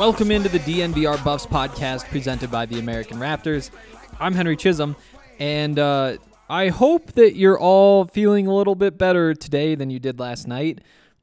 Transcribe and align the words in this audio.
Welcome 0.00 0.30
into 0.30 0.48
the 0.48 0.60
DNVR 0.60 1.22
Buffs 1.22 1.44
podcast 1.44 2.08
presented 2.08 2.50
by 2.50 2.64
the 2.64 2.78
American 2.78 3.18
Raptors. 3.18 3.70
I'm 4.18 4.32
Henry 4.32 4.56
Chisholm, 4.56 4.96
and 5.38 5.78
uh, 5.78 6.16
I 6.48 6.68
hope 6.68 7.12
that 7.12 7.36
you're 7.36 7.60
all 7.60 8.06
feeling 8.06 8.46
a 8.46 8.54
little 8.54 8.74
bit 8.74 8.96
better 8.96 9.34
today 9.34 9.74
than 9.74 9.90
you 9.90 9.98
did 9.98 10.18
last 10.18 10.48
night. 10.48 10.80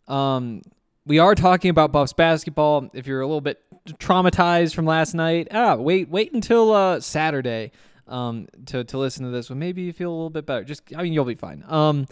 Um, 0.08 0.62
we 1.08 1.18
are 1.18 1.34
talking 1.34 1.72
about 1.72 1.92
Buffs 1.92 2.14
basketball. 2.14 2.92
If 2.94 3.08
you're 3.08 3.22
a 3.22 3.26
little 3.26 3.42
bit 3.42 3.64
traumatized 3.94 4.76
from 4.76 4.86
last 4.86 5.16
night, 5.16 5.48
ah, 5.50 5.74
wait, 5.74 6.08
wait 6.10 6.34
until 6.34 6.72
uh, 6.72 7.00
Saturday 7.00 7.72
um, 8.08 8.48
to 8.68 8.84
to 8.84 8.98
listen 9.00 9.26
to 9.26 9.32
this 9.32 9.50
one. 9.50 9.58
Maybe 9.58 9.82
you 9.82 9.92
feel 9.92 10.12
a 10.12 10.14
little 10.14 10.30
bit 10.30 10.46
better. 10.46 10.64
Just, 10.64 10.84
I 10.96 11.02
mean, 11.02 11.14
you'll 11.14 11.26
be 11.26 11.34
fine. 11.34 11.66
Um, 11.68 12.06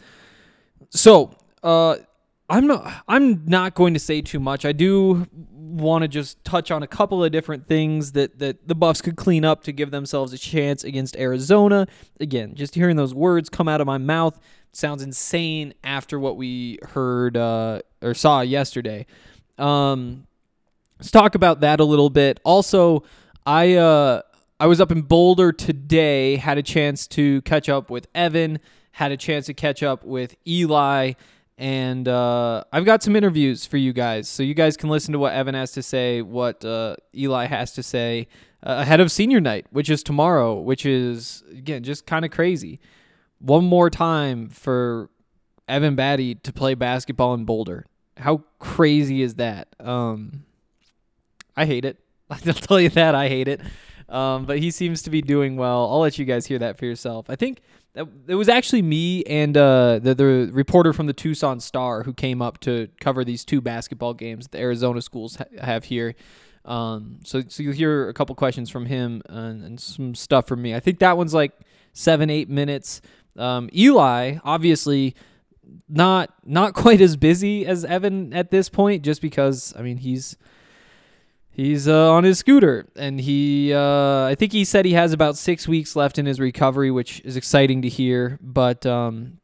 so, 0.90 1.38
uh, 1.62 1.98
I'm 2.50 2.68
not 2.68 3.04
I'm 3.08 3.46
not 3.46 3.76
going 3.76 3.94
to 3.94 4.00
say 4.00 4.22
too 4.22 4.40
much. 4.40 4.66
I 4.66 4.72
do 4.72 5.28
want 5.32 6.04
to 6.04 6.08
just 6.08 6.44
touch 6.46 6.72
on 6.72 6.84
a 6.84 6.88
couple 6.88 7.24
of 7.24 7.32
different 7.32 7.68
things 7.68 8.12
that 8.12 8.40
that 8.40 8.68
the 8.68 8.76
Buffs 8.76 9.02
could 9.02 9.16
clean 9.16 9.44
up 9.44 9.64
to 9.64 9.72
give 9.72 9.92
themselves 9.92 10.32
a 10.34 10.38
chance 10.38 10.84
against 10.84 11.16
Arizona. 11.18 11.88
Again, 12.20 12.54
just 12.56 12.76
hearing 12.76 12.98
those 12.98 13.14
words 13.14 13.50
come 13.50 13.68
out 13.68 13.82
of 13.82 13.88
my 13.88 13.98
mouth 13.98 14.40
sounds 14.74 15.02
insane 15.02 15.74
after 15.84 16.20
what 16.20 16.38
we 16.38 16.78
heard 16.90 17.38
uh, 17.38 17.80
or 18.02 18.14
saw 18.14 18.42
yesterday. 18.42 19.06
Um, 19.58 20.28
let's 21.00 21.12
talk 21.12 21.36
about 21.36 21.62
that 21.62 21.80
a 21.80 21.86
little 21.86 22.10
bit. 22.10 22.40
Also, 22.44 23.04
I 23.46 23.74
uh, 23.76 24.22
I 24.60 24.68
was 24.68 24.80
up 24.80 24.92
in 24.92 25.02
Boulder 25.02 25.52
today, 25.52 26.36
had 26.36 26.58
a 26.58 26.64
chance 26.64 27.08
to 27.08 27.42
catch 27.42 27.70
up 27.70 27.90
with 27.90 28.08
Evan, 28.14 28.60
had 28.92 29.12
a 29.12 29.18
chance 29.18 29.48
to 29.48 29.54
catch 29.54 29.82
up 29.82 30.04
with 30.04 30.36
Eli, 30.48 31.14
and 31.58 32.08
uh, 32.08 32.64
I've 32.72 32.86
got 32.86 33.02
some 33.02 33.16
interviews 33.16 33.66
for 33.66 33.78
you 33.78 33.94
guys, 33.94 34.28
so 34.28 34.44
you 34.44 34.54
guys 34.54 34.76
can 34.76 34.90
listen 34.90 35.14
to 35.14 35.20
what 35.20 35.34
Evan 35.34 35.56
has 35.56 35.72
to 35.74 35.84
say, 35.84 36.22
what 36.22 36.66
uh, 36.66 36.96
Eli 37.16 37.46
has 37.46 37.72
to 37.74 37.84
say 37.84 38.28
uh, 38.62 38.78
ahead 38.80 39.00
of 39.00 39.12
senior 39.12 39.40
night, 39.40 39.66
which 39.70 39.90
is 39.90 40.04
tomorrow, 40.04 40.60
which 40.60 40.86
is 40.86 41.44
again 41.52 41.84
just 41.84 42.06
kind 42.06 42.26
of 42.26 42.32
crazy. 42.32 42.80
One 43.40 43.66
more 43.66 43.90
time 43.90 44.50
for 44.50 45.10
Evan 45.68 45.96
Battey 45.96 46.42
to 46.44 46.52
play 46.52 46.74
basketball 46.74 47.34
in 47.34 47.46
Boulder. 47.46 47.86
How 48.18 48.44
crazy 48.60 49.22
is 49.22 49.36
that? 49.36 49.68
Um, 49.80 50.44
I 51.56 51.66
hate 51.66 51.86
it. 51.86 52.00
I'll 52.30 52.40
tell 52.40 52.80
you 52.80 52.90
that 52.90 53.16
I 53.16 53.30
hate 53.30 53.48
it. 53.48 53.62
Um, 54.10 54.46
but 54.46 54.60
he 54.60 54.72
seems 54.72 55.02
to 55.04 55.10
be 55.10 55.22
doing 55.22 55.56
well. 55.56 55.90
I'll 55.92 56.00
let 56.00 56.18
you 56.20 56.26
guys 56.26 56.46
hear 56.46 56.60
that 56.60 56.78
for 56.78 56.86
yourself. 56.86 57.30
I 57.30 57.36
think 57.36 57.62
it 57.96 58.36
was 58.36 58.50
actually 58.50 58.82
me 58.82 59.24
and 59.24 59.56
uh, 59.56 60.00
the 60.00 60.14
the 60.14 60.50
reporter 60.52 60.94
from 60.94 61.08
the 61.08 61.14
Tucson 61.14 61.60
Star 61.60 62.04
who 62.04 62.14
came 62.14 62.42
up 62.42 62.60
to 62.62 62.90
cover 63.00 63.24
these 63.24 63.46
two 63.46 63.62
basketball 63.62 64.14
games 64.14 64.46
that 64.46 64.52
the 64.52 64.60
Arizona 64.60 65.02
schools 65.02 65.38
ha- 65.38 65.46
have 65.62 65.86
here. 65.86 66.16
Um, 66.66 67.20
so 67.24 67.44
so 67.48 67.64
you'll 67.64 67.74
hear 67.74 68.10
a 68.10 68.14
couple 68.14 68.36
questions 68.36 68.70
from 68.70 68.86
him 68.88 69.22
and, 69.30 69.64
and 69.64 69.80
some 69.80 70.16
stuff 70.16 70.48
from 70.48 70.62
me. 70.62 70.76
I 70.76 70.80
think 70.80 71.00
that 71.00 71.18
one's 71.18 71.34
like 71.34 71.54
seven 71.94 72.30
eight 72.30 72.50
minutes. 72.50 73.02
Um, 73.38 73.70
Eli 73.74 74.38
obviously 74.44 75.16
not 75.88 76.34
not 76.44 76.74
quite 76.76 77.02
as 77.02 77.16
busy 77.16 77.66
as 77.66 77.86
Evan 77.86 78.34
at 78.34 78.52
this 78.52 78.70
point, 78.70 79.04
just 79.04 79.22
because 79.22 79.74
I 79.78 79.82
mean 79.82 79.98
he's 79.98 80.38
he's 81.56 81.88
uh, 81.88 82.12
on 82.12 82.24
his 82.24 82.38
scooter 82.38 82.88
and 82.96 83.22
he 83.22 83.74
uh, 83.74 84.26
i 84.26 84.36
think 84.36 84.52
he 84.52 84.64
said 84.64 84.86
he 84.86 84.94
has 84.94 85.14
about 85.14 85.38
six 85.38 85.68
weeks 85.68 85.96
left 85.96 86.18
in 86.20 86.26
his 86.26 86.40
recovery 86.40 86.92
which 86.92 87.22
is 87.26 87.36
exciting 87.36 87.82
to 87.82 87.90
hear 87.90 88.38
but 88.42 88.86
um, 88.86 89.40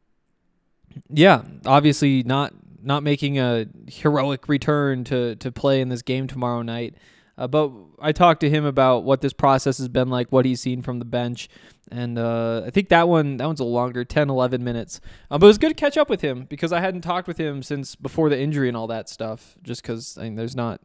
yeah 1.08 1.42
obviously 1.66 2.22
not 2.22 2.52
not 2.82 3.02
making 3.02 3.38
a 3.38 3.66
heroic 3.88 4.48
return 4.48 5.04
to 5.04 5.36
to 5.36 5.52
play 5.52 5.80
in 5.80 5.88
this 5.88 6.02
game 6.02 6.26
tomorrow 6.26 6.62
night. 6.62 6.94
Uh, 7.38 7.46
but 7.46 7.72
i 7.98 8.12
talked 8.12 8.40
to 8.40 8.50
him 8.50 8.64
about 8.64 9.04
what 9.04 9.22
this 9.22 9.32
process 9.32 9.78
has 9.78 9.88
been 9.88 10.08
like 10.08 10.30
what 10.30 10.44
he's 10.44 10.60
seen 10.60 10.82
from 10.82 10.98
the 10.98 11.04
bench 11.04 11.48
and 11.90 12.18
uh, 12.18 12.62
i 12.66 12.70
think 12.70 12.90
that 12.90 13.08
one 13.08 13.38
that 13.38 13.46
one's 13.46 13.58
a 13.58 13.64
longer 13.64 14.04
10 14.04 14.28
11 14.28 14.62
minutes. 14.62 15.00
Uh, 15.30 15.38
but 15.38 15.46
it 15.46 15.48
was 15.48 15.58
good 15.58 15.70
to 15.70 15.74
catch 15.74 15.96
up 15.96 16.10
with 16.10 16.20
him 16.20 16.44
because 16.44 16.72
i 16.72 16.80
hadn't 16.80 17.00
talked 17.00 17.26
with 17.26 17.38
him 17.38 17.62
since 17.62 17.96
before 17.96 18.28
the 18.28 18.38
injury 18.38 18.68
and 18.68 18.76
all 18.76 18.86
that 18.86 19.08
stuff 19.08 19.56
just 19.62 19.82
because 19.82 20.18
I 20.18 20.24
mean, 20.24 20.34
there's 20.34 20.54
not 20.54 20.80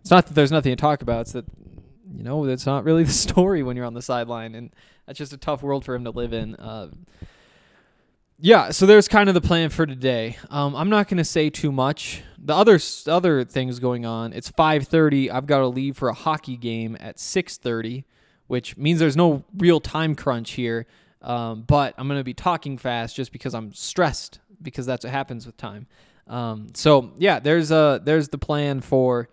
it's 0.00 0.10
not 0.10 0.26
that 0.26 0.34
there's 0.34 0.52
nothing 0.52 0.72
to 0.72 0.76
talk 0.76 1.02
about. 1.02 1.22
It's 1.22 1.32
that 1.32 1.44
you 2.14 2.22
know 2.22 2.46
that's 2.46 2.66
not 2.66 2.84
really 2.84 3.04
the 3.10 3.12
story 3.12 3.62
when 3.62 3.76
you're 3.76 3.86
on 3.86 3.94
the 3.94 4.02
sideline, 4.02 4.54
and 4.54 4.70
that's 5.06 5.18
just 5.18 5.32
a 5.32 5.38
tough 5.38 5.62
world 5.62 5.84
for 5.84 5.94
him 5.94 6.04
to 6.04 6.10
live 6.10 6.32
in. 6.32 6.56
Uh, 6.56 6.90
yeah, 8.42 8.70
so 8.70 8.86
there's 8.86 9.06
kind 9.06 9.28
of 9.28 9.34
the 9.34 9.40
plan 9.42 9.68
for 9.68 9.84
today. 9.84 10.38
Um, 10.48 10.74
I'm 10.74 10.88
not 10.88 11.08
going 11.08 11.18
to 11.18 11.24
say 11.24 11.50
too 11.50 11.70
much. 11.70 12.22
The 12.38 12.54
other 12.54 12.78
other 13.06 13.44
things 13.44 13.78
going 13.78 14.06
on. 14.06 14.32
It's 14.32 14.50
5:30. 14.50 15.30
I've 15.30 15.46
got 15.46 15.58
to 15.58 15.66
leave 15.66 15.98
for 15.98 16.08
a 16.08 16.14
hockey 16.14 16.56
game 16.56 16.96
at 17.00 17.18
6:30, 17.18 18.04
which 18.46 18.76
means 18.78 18.98
there's 18.98 19.16
no 19.16 19.44
real 19.56 19.80
time 19.80 20.14
crunch 20.14 20.52
here. 20.52 20.86
Um, 21.22 21.64
but 21.66 21.94
I'm 21.98 22.08
going 22.08 22.18
to 22.18 22.24
be 22.24 22.32
talking 22.32 22.78
fast 22.78 23.14
just 23.14 23.30
because 23.30 23.54
I'm 23.54 23.74
stressed 23.74 24.40
because 24.62 24.86
that's 24.86 25.04
what 25.04 25.12
happens 25.12 25.44
with 25.44 25.58
time. 25.58 25.86
Um, 26.26 26.68
so 26.74 27.12
yeah, 27.18 27.40
there's 27.40 27.70
uh 27.70 27.98
there's 28.02 28.28
the 28.28 28.38
plan 28.38 28.80
for 28.80 29.28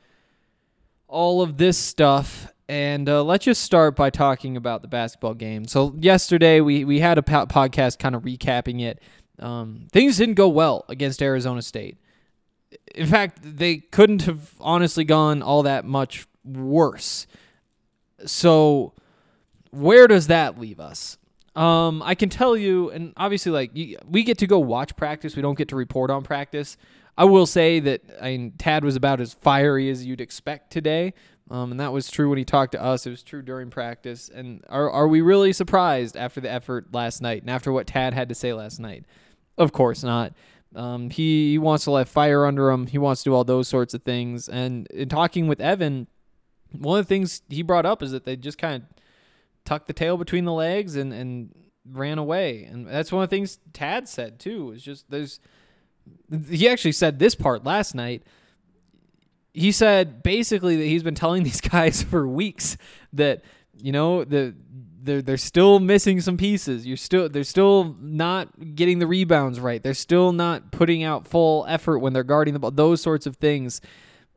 all 1.07 1.41
of 1.41 1.57
this 1.57 1.77
stuff. 1.77 2.51
And 2.69 3.07
uh, 3.07 3.23
let's 3.23 3.45
just 3.45 3.61
start 3.63 3.95
by 3.95 4.09
talking 4.09 4.57
about 4.57 4.81
the 4.81 4.87
basketball 4.89 5.33
game. 5.33 5.65
So 5.65 5.95
yesterday 5.97 6.59
we 6.59 6.83
we 6.83 6.99
had 6.99 7.17
a 7.17 7.23
po- 7.23 7.45
podcast 7.45 7.97
kind 7.99 8.13
of 8.13 8.23
recapping 8.23 8.81
it. 8.81 9.01
Um, 9.39 9.87
things 9.91 10.17
didn't 10.17 10.35
go 10.35 10.49
well 10.49 10.83
against 10.89 11.21
Arizona 11.21 11.61
State. 11.61 11.97
in 12.95 13.07
fact, 13.07 13.39
they 13.41 13.77
couldn't 13.77 14.23
have 14.23 14.53
honestly 14.59 15.03
gone 15.05 15.41
all 15.41 15.63
that 15.63 15.85
much 15.85 16.27
worse. 16.43 17.27
So, 18.25 18.93
where 19.71 20.07
does 20.07 20.27
that 20.27 20.59
leave 20.59 20.79
us? 20.79 21.17
Um, 21.55 22.03
I 22.03 22.15
can 22.15 22.29
tell 22.29 22.55
you, 22.57 22.89
and 22.91 23.13
obviously, 23.17 23.51
like 23.51 23.71
we 24.07 24.23
get 24.23 24.37
to 24.39 24.47
go 24.47 24.59
watch 24.59 24.95
practice. 24.95 25.35
We 25.35 25.41
don't 25.41 25.57
get 25.57 25.69
to 25.69 25.75
report 25.75 26.11
on 26.11 26.23
practice. 26.23 26.77
I 27.17 27.25
will 27.25 27.45
say 27.45 27.79
that 27.79 28.01
I 28.21 28.37
mean, 28.37 28.53
Tad 28.57 28.83
was 28.83 28.95
about 28.95 29.19
as 29.19 29.33
fiery 29.33 29.89
as 29.89 30.05
you'd 30.05 30.21
expect 30.21 30.71
today, 30.71 31.13
um, 31.49 31.71
and 31.71 31.79
that 31.79 31.93
was 31.93 32.11
true 32.11 32.29
when 32.29 32.37
he 32.37 32.45
talked 32.45 32.73
to 32.73 32.83
us. 32.83 33.05
It 33.05 33.09
was 33.09 33.23
true 33.23 33.41
during 33.41 33.69
practice. 33.69 34.29
And 34.29 34.63
are 34.69 34.89
are 34.89 35.07
we 35.07 35.21
really 35.21 35.53
surprised 35.53 36.15
after 36.15 36.41
the 36.41 36.51
effort 36.51 36.93
last 36.93 37.21
night 37.21 37.41
and 37.41 37.49
after 37.49 37.71
what 37.71 37.87
Tad 37.87 38.13
had 38.13 38.29
to 38.29 38.35
say 38.35 38.53
last 38.53 38.79
night? 38.79 39.05
Of 39.57 39.71
course 39.71 40.03
not. 40.03 40.33
Um, 40.75 41.09
he, 41.09 41.51
he 41.51 41.57
wants 41.57 41.85
to 41.85 41.91
let 41.91 42.07
fire 42.07 42.45
under 42.45 42.69
him. 42.69 42.87
He 42.87 42.97
wants 42.97 43.23
to 43.23 43.29
do 43.29 43.33
all 43.33 43.43
those 43.43 43.67
sorts 43.67 43.93
of 43.93 44.03
things. 44.03 44.49
And 44.49 44.85
in 44.87 45.09
talking 45.09 45.47
with 45.47 45.61
Evan, 45.61 46.07
one 46.71 46.99
of 46.99 47.05
the 47.05 47.09
things 47.09 47.41
he 47.49 47.63
brought 47.63 47.85
up 47.85 48.03
is 48.03 48.11
that 48.11 48.25
they 48.25 48.35
just 48.35 48.57
kind 48.57 48.83
of 48.83 48.89
tucked 49.65 49.87
the 49.87 49.93
tail 49.93 50.17
between 50.17 50.45
the 50.45 50.53
legs 50.53 50.95
and, 50.95 51.13
and 51.13 51.55
ran 51.89 52.17
away. 52.17 52.65
And 52.65 52.87
that's 52.87 53.11
one 53.11 53.23
of 53.23 53.29
the 53.29 53.35
things 53.35 53.59
Tad 53.73 54.07
said 54.07 54.39
too. 54.39 54.71
Is 54.71 54.83
just 54.83 55.09
there's 55.09 55.39
he 56.49 56.67
actually 56.67 56.91
said 56.91 57.19
this 57.19 57.35
part 57.35 57.63
last 57.63 57.95
night. 57.95 58.23
He 59.53 59.71
said 59.71 60.21
basically 60.23 60.75
that 60.75 60.85
he's 60.85 61.03
been 61.03 61.15
telling 61.15 61.43
these 61.45 61.61
guys 61.61 62.03
for 62.03 62.27
weeks 62.27 62.77
that 63.13 63.41
you 63.81 63.91
know 63.91 64.23
the 64.23 64.55
they're 65.07 65.21
they're 65.21 65.37
still 65.37 65.79
missing 65.79 66.21
some 66.21 66.37
pieces. 66.37 66.85
You're 66.85 66.97
still 66.97 67.29
they're 67.29 67.43
still 67.43 67.95
not 67.99 68.75
getting 68.75 68.99
the 68.99 69.07
rebounds 69.07 69.59
right. 69.59 69.81
They're 69.81 69.95
still 69.95 70.31
not 70.31 70.71
putting 70.71 71.03
out 71.03 71.27
full 71.27 71.65
effort 71.67 71.99
when 71.99 72.13
they're 72.13 72.23
guarding 72.23 72.53
the 72.53 72.59
ball. 72.59 72.71
Those 72.71 73.01
sorts 73.01 73.25
of 73.25 73.37
things. 73.37 73.81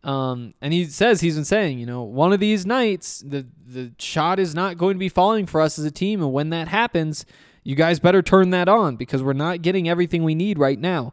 Um, 0.02 0.55
and 0.62 0.72
he 0.72 0.87
says 0.87 1.20
he's 1.20 1.34
been 1.34 1.44
saying, 1.44 1.78
you 1.78 1.84
know, 1.84 2.02
one 2.05 2.32
of 2.32 2.40
these 2.40 2.64
nights 2.64 3.20
the 3.20 3.46
the 3.67 3.93
shot 3.99 4.38
is 4.38 4.55
not 4.55 4.78
going 4.78 4.94
to 4.94 4.99
be 4.99 5.11
falling 5.11 5.44
for 5.44 5.61
us 5.61 5.78
as 5.78 5.84
a 5.84 5.90
team, 5.90 6.22
and 6.22 6.32
when 6.32 6.49
that 6.50 6.69
happens, 6.69 7.26
you 7.64 7.75
guys 7.75 8.00
better 8.00 8.22
turn 8.22 8.50
that 8.50 8.69
on 8.69 8.96
because 8.96 9.22
we're 9.22 9.34
not 9.34 9.61
getting 9.61 9.88
everything 9.88 10.25
we 10.25 10.34
need 10.34 10.58
right 10.58 10.78
now. 10.78 11.12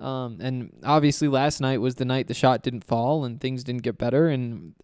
Um, 0.00 0.38
and 0.40 0.72
obviously 0.84 1.26
last 1.28 1.60
night 1.60 1.80
was 1.80 1.96
the 1.96 2.04
night 2.04 2.28
the 2.28 2.34
shot 2.34 2.62
didn't 2.62 2.84
fall 2.84 3.24
and 3.24 3.40
things 3.40 3.64
didn't 3.64 3.82
get 3.82 3.98
better, 3.98 4.28
and 4.28 4.74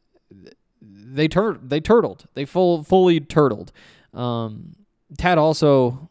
they 0.82 1.28
tur- 1.28 1.60
they 1.62 1.80
turtled, 1.80 2.26
they 2.34 2.44
full 2.44 2.82
fully 2.82 3.20
turtled. 3.20 3.72
Um, 4.12 4.74
Tad 5.16 5.38
also 5.38 6.10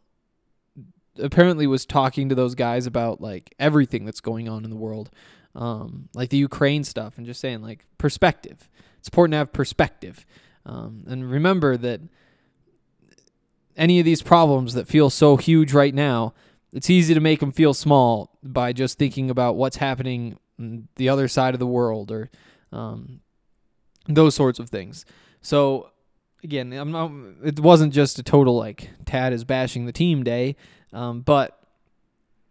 apparently 1.20 1.68
was 1.68 1.86
talking 1.86 2.30
to 2.30 2.36
those 2.36 2.56
guys 2.56 2.86
about 2.86 3.22
like 3.22 3.54
everything 3.60 4.06
that's 4.06 4.22
going 4.22 4.48
on 4.48 4.64
in 4.64 4.70
the 4.70 4.76
world, 4.76 5.10
um, 5.56 6.10
like 6.14 6.30
the 6.30 6.38
Ukraine 6.38 6.84
stuff, 6.84 7.18
and 7.18 7.26
just 7.26 7.42
saying 7.42 7.62
like 7.62 7.86
perspective. 7.98 8.70
It's 9.00 9.10
important 9.10 9.34
to 9.34 9.38
have 9.40 9.52
perspective, 9.52 10.26
um, 10.66 11.04
and 11.08 11.30
remember 11.30 11.76
that 11.76 12.00
any 13.76 14.00
of 14.00 14.06
these 14.06 14.22
problems 14.22 14.76
that 14.76 14.88
feel 14.88 15.10
so 15.10 15.36
huge 15.36 15.74
right 15.74 15.94
now, 15.94 16.34
it's 16.74 16.90
easy 16.90 17.14
to 17.14 17.20
make 17.20 17.40
them 17.40 17.52
feel 17.52 17.74
small 17.74 18.38
by 18.44 18.74
just 18.74 18.98
thinking 18.98 19.30
about 19.30 19.56
what's 19.56 19.78
happening 19.78 20.38
the 20.96 21.10
other 21.10 21.28
side 21.28 21.54
of 21.54 21.60
the 21.60 21.68
world 21.68 22.12
or 22.12 22.30
um, 22.72 23.22
those 24.08 24.36
sorts 24.36 24.60
of 24.60 24.70
things. 24.70 25.06
So 25.42 25.92
again, 26.44 26.70
not, 26.70 27.12
it 27.44 27.60
wasn't 27.60 27.94
just 27.94 28.20
a 28.20 28.24
total 28.24 28.58
like 28.58 28.90
Tad 29.06 29.34
is 29.34 29.44
bashing 29.44 29.86
the 29.86 29.92
team 29.92 30.24
day, 30.24 30.56
um, 30.92 31.22
but 31.22 31.60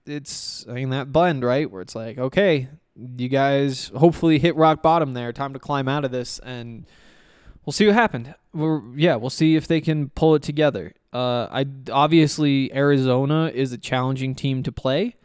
it's 0.06 0.66
I 0.68 0.72
mean 0.72 0.90
that 0.90 1.12
blend 1.12 1.44
right 1.44 1.70
where 1.70 1.82
it's 1.82 1.94
like 1.94 2.18
okay, 2.18 2.68
you 2.96 3.28
guys 3.28 3.90
hopefully 3.96 4.38
hit 4.38 4.56
rock 4.56 4.82
bottom 4.82 5.14
there. 5.14 5.32
Time 5.32 5.52
to 5.52 5.58
climb 5.58 5.88
out 5.88 6.04
of 6.04 6.10
this, 6.10 6.38
and 6.40 6.86
we'll 7.64 7.72
see 7.72 7.86
what 7.86 7.94
happened. 7.94 8.34
We're 8.52 8.82
yeah, 8.96 9.16
we'll 9.16 9.30
see 9.30 9.56
if 9.56 9.66
they 9.66 9.80
can 9.80 10.10
pull 10.10 10.34
it 10.34 10.42
together. 10.42 10.92
Uh, 11.12 11.46
I 11.50 11.66
obviously 11.90 12.72
Arizona 12.74 13.50
is 13.54 13.72
a 13.72 13.78
challenging 13.78 14.34
team 14.34 14.62
to 14.62 14.72
play. 14.72 15.16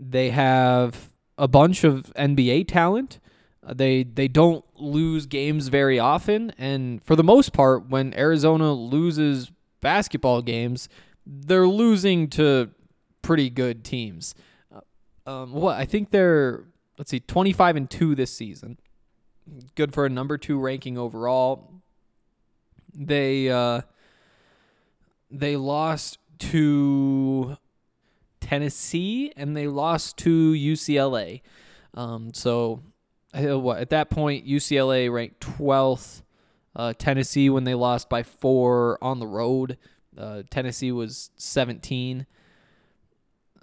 They 0.00 0.30
have 0.30 1.10
a 1.38 1.48
bunch 1.48 1.84
of 1.84 2.12
NBA 2.16 2.68
talent. 2.68 3.18
Uh, 3.66 3.74
They 3.74 4.02
they 4.02 4.28
don't 4.28 4.64
lose 4.76 5.26
games 5.26 5.68
very 5.68 5.98
often, 5.98 6.52
and 6.58 7.02
for 7.04 7.16
the 7.16 7.24
most 7.24 7.52
part, 7.52 7.88
when 7.88 8.14
Arizona 8.14 8.72
loses 8.72 9.50
basketball 9.80 10.42
games, 10.42 10.88
they're 11.26 11.66
losing 11.68 12.28
to 12.30 12.70
pretty 13.22 13.48
good 13.50 13.84
teams. 13.84 14.34
Uh, 14.74 14.80
Um, 15.26 15.52
what 15.52 15.76
I 15.76 15.86
think 15.86 16.10
they're 16.10 16.64
let's 16.98 17.10
see, 17.10 17.20
twenty 17.20 17.52
five 17.52 17.76
and 17.76 17.88
two 17.88 18.14
this 18.14 18.30
season. 18.30 18.78
Good 19.74 19.92
for 19.92 20.06
a 20.06 20.10
number 20.10 20.38
two 20.38 20.58
ranking 20.58 20.96
overall. 20.96 21.70
They 22.94 23.50
uh, 23.50 23.82
they 25.30 25.56
lost 25.56 26.18
to 26.38 27.56
Tennessee 28.40 29.32
and 29.36 29.56
they 29.56 29.66
lost 29.66 30.16
to 30.18 30.52
UCLA. 30.52 31.42
Um, 31.94 32.32
so 32.32 32.82
uh, 33.34 33.70
at 33.72 33.90
that 33.90 34.10
point 34.10 34.46
UCLA 34.46 35.12
ranked 35.12 35.40
12th. 35.40 36.22
Uh, 36.76 36.92
Tennessee 36.98 37.48
when 37.50 37.62
they 37.64 37.74
lost 37.74 38.08
by 38.08 38.24
four 38.24 38.98
on 39.02 39.20
the 39.20 39.26
road. 39.26 39.78
Uh, 40.16 40.42
Tennessee 40.50 40.90
was 40.90 41.30
17. 41.36 42.26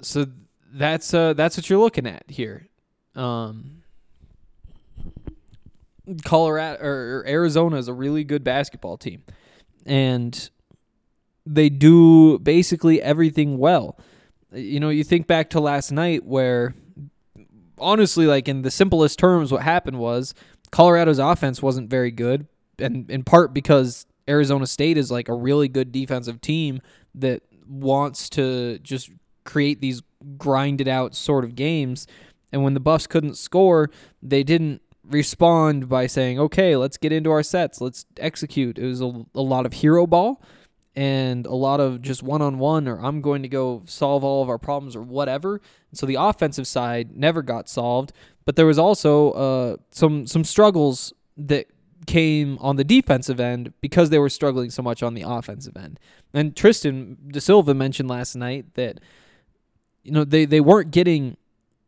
So 0.01 0.28
that's 0.74 1.13
uh 1.13 1.33
that's 1.33 1.57
what 1.57 1.69
you're 1.69 1.80
looking 1.80 2.07
at 2.07 2.24
here. 2.30 2.69
Um, 3.16 3.81
Colorado 6.24 6.83
or, 6.83 7.24
Arizona 7.27 7.77
is 7.77 7.88
a 7.88 7.94
really 7.94 8.24
good 8.24 8.44
basketball 8.44 8.98
team, 8.98 9.24
and 9.86 10.50
they 11.45 11.69
do 11.69 12.39
basically 12.39 13.01
everything 13.01 13.57
well. 13.57 13.98
You 14.53 14.80
know, 14.80 14.89
you 14.89 15.03
think 15.03 15.27
back 15.27 15.50
to 15.51 15.59
last 15.59 15.92
night 15.92 16.25
where 16.25 16.75
honestly, 17.77 18.27
like 18.27 18.48
in 18.48 18.62
the 18.62 18.71
simplest 18.71 19.19
terms, 19.19 19.51
what 19.51 19.63
happened 19.63 20.00
was 20.00 20.33
Colorado's 20.71 21.19
offense 21.19 21.62
wasn't 21.62 21.89
very 21.89 22.12
good, 22.12 22.47
and 22.80 23.09
in 23.09 23.24
part 23.24 23.54
because 23.54 24.06
Arizona 24.30 24.68
State 24.68 24.97
is 24.97 25.12
like 25.12 25.27
a 25.27 25.33
really 25.33 25.68
good 25.68 25.92
defensive 25.92 26.42
team 26.42 26.81
that 27.15 27.42
wants 27.68 28.30
to 28.30 28.80
just 28.80 29.09
create 29.44 29.81
these 29.81 30.01
grinded 30.38 30.88
out 30.88 31.15
sort 31.15 31.44
of 31.44 31.56
games. 31.56 32.07
And 32.51 32.63
when 32.63 32.74
the 32.74 32.80
Buffs 32.80 33.07
couldn't 33.07 33.38
score, 33.38 33.89
they 34.21 34.44
didn't 34.44 34.81
respond 35.09 35.89
by 35.89 36.07
saying, 36.07 36.39
"Okay, 36.39 36.75
let's 36.75 36.98
get 36.98 37.12
into 37.12 37.31
our 37.31 37.44
sets, 37.44 37.81
let's 37.81 38.06
execute." 38.18 38.78
It 38.78 38.85
was 38.85 39.02
a, 39.02 39.25
a 39.35 39.42
lot 39.42 39.66
of 39.66 39.73
hero 39.73 40.07
ball 40.07 40.42
and 40.95 41.45
a 41.45 41.54
lot 41.54 41.80
of 41.80 42.02
just 42.02 42.21
one 42.21 42.42
on 42.42 42.59
one, 42.59 42.87
or 42.87 42.99
I'm 42.99 43.21
going 43.21 43.42
to 43.44 43.47
go 43.47 43.83
solve 43.85 44.23
all 44.23 44.44
of 44.44 44.49
our 44.49 44.57
problems, 44.57 44.95
or 44.95 45.02
whatever. 45.02 45.61
And 45.90 45.97
so 45.97 46.06
the 46.06 46.16
offensive 46.16 46.68
side 46.68 47.16
never 47.16 47.42
got 47.42 47.69
solved, 47.69 48.11
but 48.45 48.56
there 48.56 48.66
was 48.66 48.80
also 48.80 49.31
uh, 49.31 49.78
some 49.92 50.28
some 50.28 50.44
struggles 50.44 51.14
that 51.37 51.68
came 52.07 52.57
on 52.59 52.75
the 52.75 52.83
defensive 52.83 53.40
end 53.40 53.73
because 53.80 54.09
they 54.09 54.19
were 54.19 54.30
struggling 54.30 54.69
so 54.69 54.81
much 54.81 55.04
on 55.04 55.14
the 55.14 55.21
offensive 55.21 55.78
end. 55.78 55.99
And 56.33 56.56
Tristan 56.56 57.18
De 57.28 57.40
Silva 57.40 57.73
mentioned 57.73 58.09
last 58.09 58.35
night 58.35 58.73
that 58.73 58.99
you 60.04 60.11
know 60.11 60.23
they, 60.23 60.45
they 60.45 60.61
weren't 60.61 60.92
getting 60.92 61.37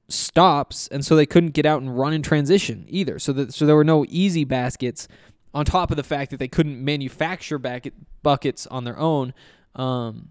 stops 0.09 0.87
and 0.89 1.05
so 1.05 1.15
they 1.15 1.25
couldn't 1.25 1.51
get 1.51 1.65
out 1.65 1.81
and 1.81 1.97
run 1.97 2.13
in 2.13 2.21
transition 2.21 2.85
either. 2.87 3.19
So 3.19 3.33
that 3.33 3.53
so 3.53 3.65
there 3.65 3.75
were 3.75 3.83
no 3.83 4.05
easy 4.09 4.43
baskets 4.43 5.07
on 5.53 5.65
top 5.65 5.91
of 5.91 5.97
the 5.97 6.03
fact 6.03 6.31
that 6.31 6.37
they 6.37 6.47
couldn't 6.47 6.83
manufacture 6.83 7.57
back 7.57 7.87
buckets 8.21 8.67
on 8.67 8.83
their 8.83 8.97
own. 8.97 9.33
Um, 9.75 10.29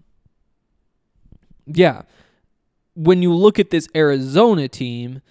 yeah. 1.65 2.03
When 2.95 3.21
you 3.21 3.33
look 3.33 3.57
at 3.57 3.69
this 3.69 3.87
Arizona 3.95 4.67
team, 4.67 5.21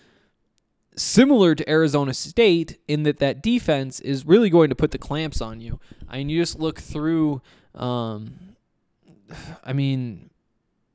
similar 0.96 1.54
to 1.54 1.68
Arizona 1.68 2.14
State 2.14 2.78
in 2.88 3.02
that 3.04 3.18
that 3.18 3.42
defense 3.42 4.00
is 4.00 4.26
really 4.26 4.50
going 4.50 4.68
to 4.70 4.74
put 4.74 4.90
the 4.90 4.98
clamps 4.98 5.40
on 5.40 5.60
you. 5.60 5.78
I 6.08 6.18
mean, 6.18 6.28
you 6.28 6.40
just 6.40 6.58
look 6.58 6.80
through. 6.80 7.42
Um, 7.74 8.56
I 9.64 9.72
mean, 9.72 10.30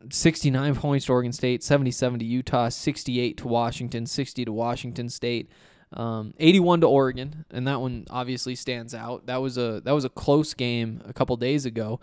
69 0.10 0.75
points 0.75 1.06
to 1.06 1.12
Oregon 1.12 1.32
State, 1.32 1.63
77 1.63 2.20
to 2.20 2.25
Utah, 2.25 2.70
68 2.70 3.38
to 3.38 3.48
Washington, 3.48 4.06
60 4.06 4.46
to 4.46 4.54
Washington 4.54 5.10
State, 5.10 5.50
um, 5.94 6.34
81 6.39 6.82
to 6.82 6.88
Oregon, 6.88 7.46
and 7.51 7.68
that 7.68 7.82
one 7.82 8.06
obviously 8.10 8.56
stands 8.56 8.94
out. 8.94 9.25
That 9.25 9.38
was 9.38 9.58
a 9.58 9.82
that 9.86 9.94
was 9.94 10.06
a 10.06 10.10
close 10.10 10.54
game 10.54 11.01
a 11.06 11.13
couple 11.13 11.36
days 11.38 11.66
ago. 11.66 12.00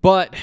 But 0.00 0.34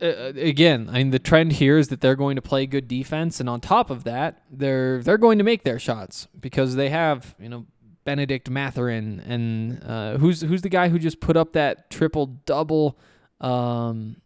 uh, 0.00 0.32
again, 0.36 0.88
I 0.90 0.98
mean 0.98 1.10
the 1.10 1.18
trend 1.18 1.54
here 1.54 1.78
is 1.78 1.88
that 1.88 2.00
they're 2.00 2.16
going 2.16 2.36
to 2.36 2.42
play 2.42 2.66
good 2.66 2.86
defense, 2.86 3.40
and 3.40 3.48
on 3.48 3.60
top 3.60 3.90
of 3.90 4.04
that, 4.04 4.42
they're 4.50 5.02
they're 5.02 5.18
going 5.18 5.38
to 5.38 5.44
make 5.44 5.64
their 5.64 5.78
shots 5.78 6.28
because 6.38 6.76
they 6.76 6.90
have 6.90 7.34
you 7.40 7.48
know 7.48 7.66
Bennedict 8.04 8.48
Mathurin 8.48 9.20
and 9.26 9.82
uh, 9.84 10.18
who's 10.18 10.42
who's 10.42 10.62
the 10.62 10.68
guy 10.68 10.88
who 10.88 10.98
just 10.98 11.20
put 11.20 11.36
up 11.36 11.52
that 11.54 11.90
triple 11.90 12.26
double. 12.46 12.98
Um, 13.40 14.16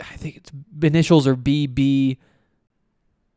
I 0.00 0.16
think 0.16 0.36
its 0.36 0.50
initials 0.82 1.26
are 1.26 1.36
BB. 1.36 2.18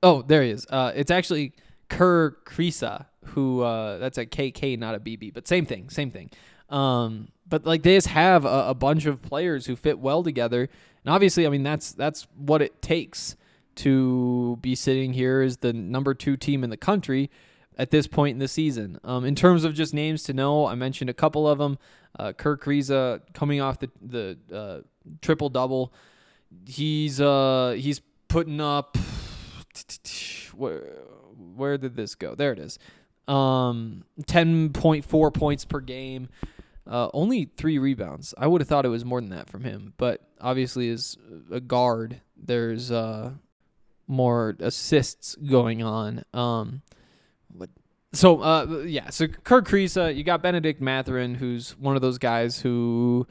Oh, 0.03 0.21
there 0.21 0.43
he 0.43 0.49
is. 0.49 0.65
Uh, 0.69 0.91
it's 0.95 1.11
actually 1.11 1.53
Kerr 1.89 2.37
Kriisa, 2.45 3.05
who 3.25 3.61
uh, 3.61 3.97
that's 3.97 4.17
a 4.17 4.25
KK, 4.25 4.79
not 4.79 4.95
a 4.95 4.99
BB, 4.99 5.33
but 5.33 5.47
same 5.47 5.65
thing, 5.65 5.89
same 5.89 6.11
thing. 6.11 6.29
Um, 6.69 7.29
but 7.47 7.65
like 7.65 7.83
they 7.83 7.95
just 7.95 8.07
have 8.07 8.45
a, 8.45 8.69
a 8.69 8.73
bunch 8.73 9.05
of 9.05 9.21
players 9.21 9.65
who 9.65 9.75
fit 9.75 9.99
well 9.99 10.23
together, 10.23 10.69
and 11.03 11.13
obviously, 11.13 11.45
I 11.45 11.49
mean 11.49 11.63
that's 11.63 11.91
that's 11.91 12.27
what 12.35 12.61
it 12.61 12.81
takes 12.81 13.35
to 13.75 14.57
be 14.61 14.75
sitting 14.75 15.13
here 15.13 15.41
as 15.41 15.57
the 15.57 15.73
number 15.73 16.13
two 16.13 16.37
team 16.37 16.63
in 16.63 16.69
the 16.69 16.77
country 16.77 17.29
at 17.77 17.89
this 17.89 18.07
point 18.07 18.35
in 18.35 18.39
the 18.39 18.47
season. 18.47 18.99
Um, 19.03 19.25
in 19.25 19.35
terms 19.35 19.63
of 19.63 19.73
just 19.73 19.93
names 19.93 20.23
to 20.23 20.33
know, 20.33 20.65
I 20.65 20.75
mentioned 20.75 21.09
a 21.09 21.13
couple 21.13 21.47
of 21.47 21.57
them. 21.57 21.77
Uh, 22.17 22.33
Kerr 22.33 22.57
Kriisa 22.57 23.21
coming 23.33 23.61
off 23.61 23.79
the 23.79 23.89
the 24.01 24.37
uh, 24.53 24.79
triple 25.21 25.49
double. 25.49 25.93
He's 26.65 27.19
uh 27.21 27.75
he's 27.77 28.01
putting 28.27 28.61
up 28.61 28.97
where 30.55 30.81
where 31.55 31.77
did 31.77 31.95
this 31.95 32.15
go? 32.15 32.35
There 32.35 32.51
it 32.51 32.59
is. 32.59 32.79
Um, 33.27 34.03
ten 34.25 34.69
point 34.69 35.05
four 35.05 35.31
points 35.31 35.65
per 35.65 35.79
game. 35.79 36.29
Uh, 36.87 37.09
only 37.13 37.45
three 37.57 37.77
rebounds. 37.77 38.33
I 38.37 38.47
would 38.47 38.59
have 38.61 38.67
thought 38.67 38.85
it 38.85 38.89
was 38.89 39.05
more 39.05 39.21
than 39.21 39.29
that 39.29 39.49
from 39.49 39.63
him, 39.63 39.93
but 39.97 40.21
obviously 40.39 40.89
as 40.89 41.17
a 41.51 41.59
guard, 41.59 42.21
there's 42.35 42.91
uh 42.91 43.31
more 44.07 44.55
assists 44.59 45.35
going 45.35 45.81
on. 45.81 46.23
Um, 46.33 46.81
but 47.49 47.69
so 48.13 48.41
uh, 48.41 48.83
yeah, 48.85 49.09
so 49.09 49.27
Kerr 49.27 49.61
Kriisa, 49.61 50.13
you 50.15 50.23
got 50.23 50.41
Bennedict 50.41 50.81
Mathurin, 50.81 51.35
who's 51.35 51.77
one 51.77 51.95
of 51.95 52.01
those 52.01 52.17
guys 52.17 52.59
who 52.59 53.25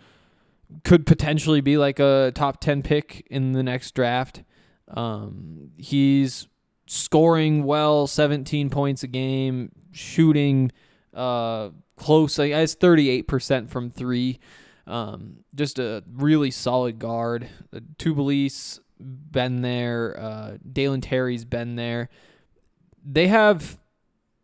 could 0.84 1.06
potentially 1.06 1.60
be 1.60 1.76
like 1.76 1.98
a 1.98 2.32
top 2.34 2.60
ten 2.60 2.82
pick 2.82 3.26
in 3.30 3.52
the 3.52 3.62
next 3.62 3.94
draft. 3.94 4.42
Um, 4.88 5.70
he's 5.76 6.48
scoring 6.86 7.62
well, 7.62 8.08
17 8.08 8.68
points 8.70 9.04
a 9.04 9.06
game, 9.06 9.70
shooting 9.92 10.72
uh, 11.14 11.70
close. 11.96 12.38
I 12.38 12.48
guess 12.48 12.74
38% 12.74 13.70
from 13.70 13.90
three. 13.90 14.40
Um, 14.86 15.44
just 15.54 15.78
a 15.78 16.02
really 16.12 16.50
solid 16.50 16.98
guard. 16.98 17.48
Uh, 17.72 17.80
Tubelis 17.96 18.80
been 18.98 19.62
there. 19.62 20.18
Uh, 20.18 20.56
Dalen 20.70 21.00
Terry's 21.00 21.44
been 21.44 21.76
there. 21.76 22.08
They 23.04 23.28
have 23.28 23.78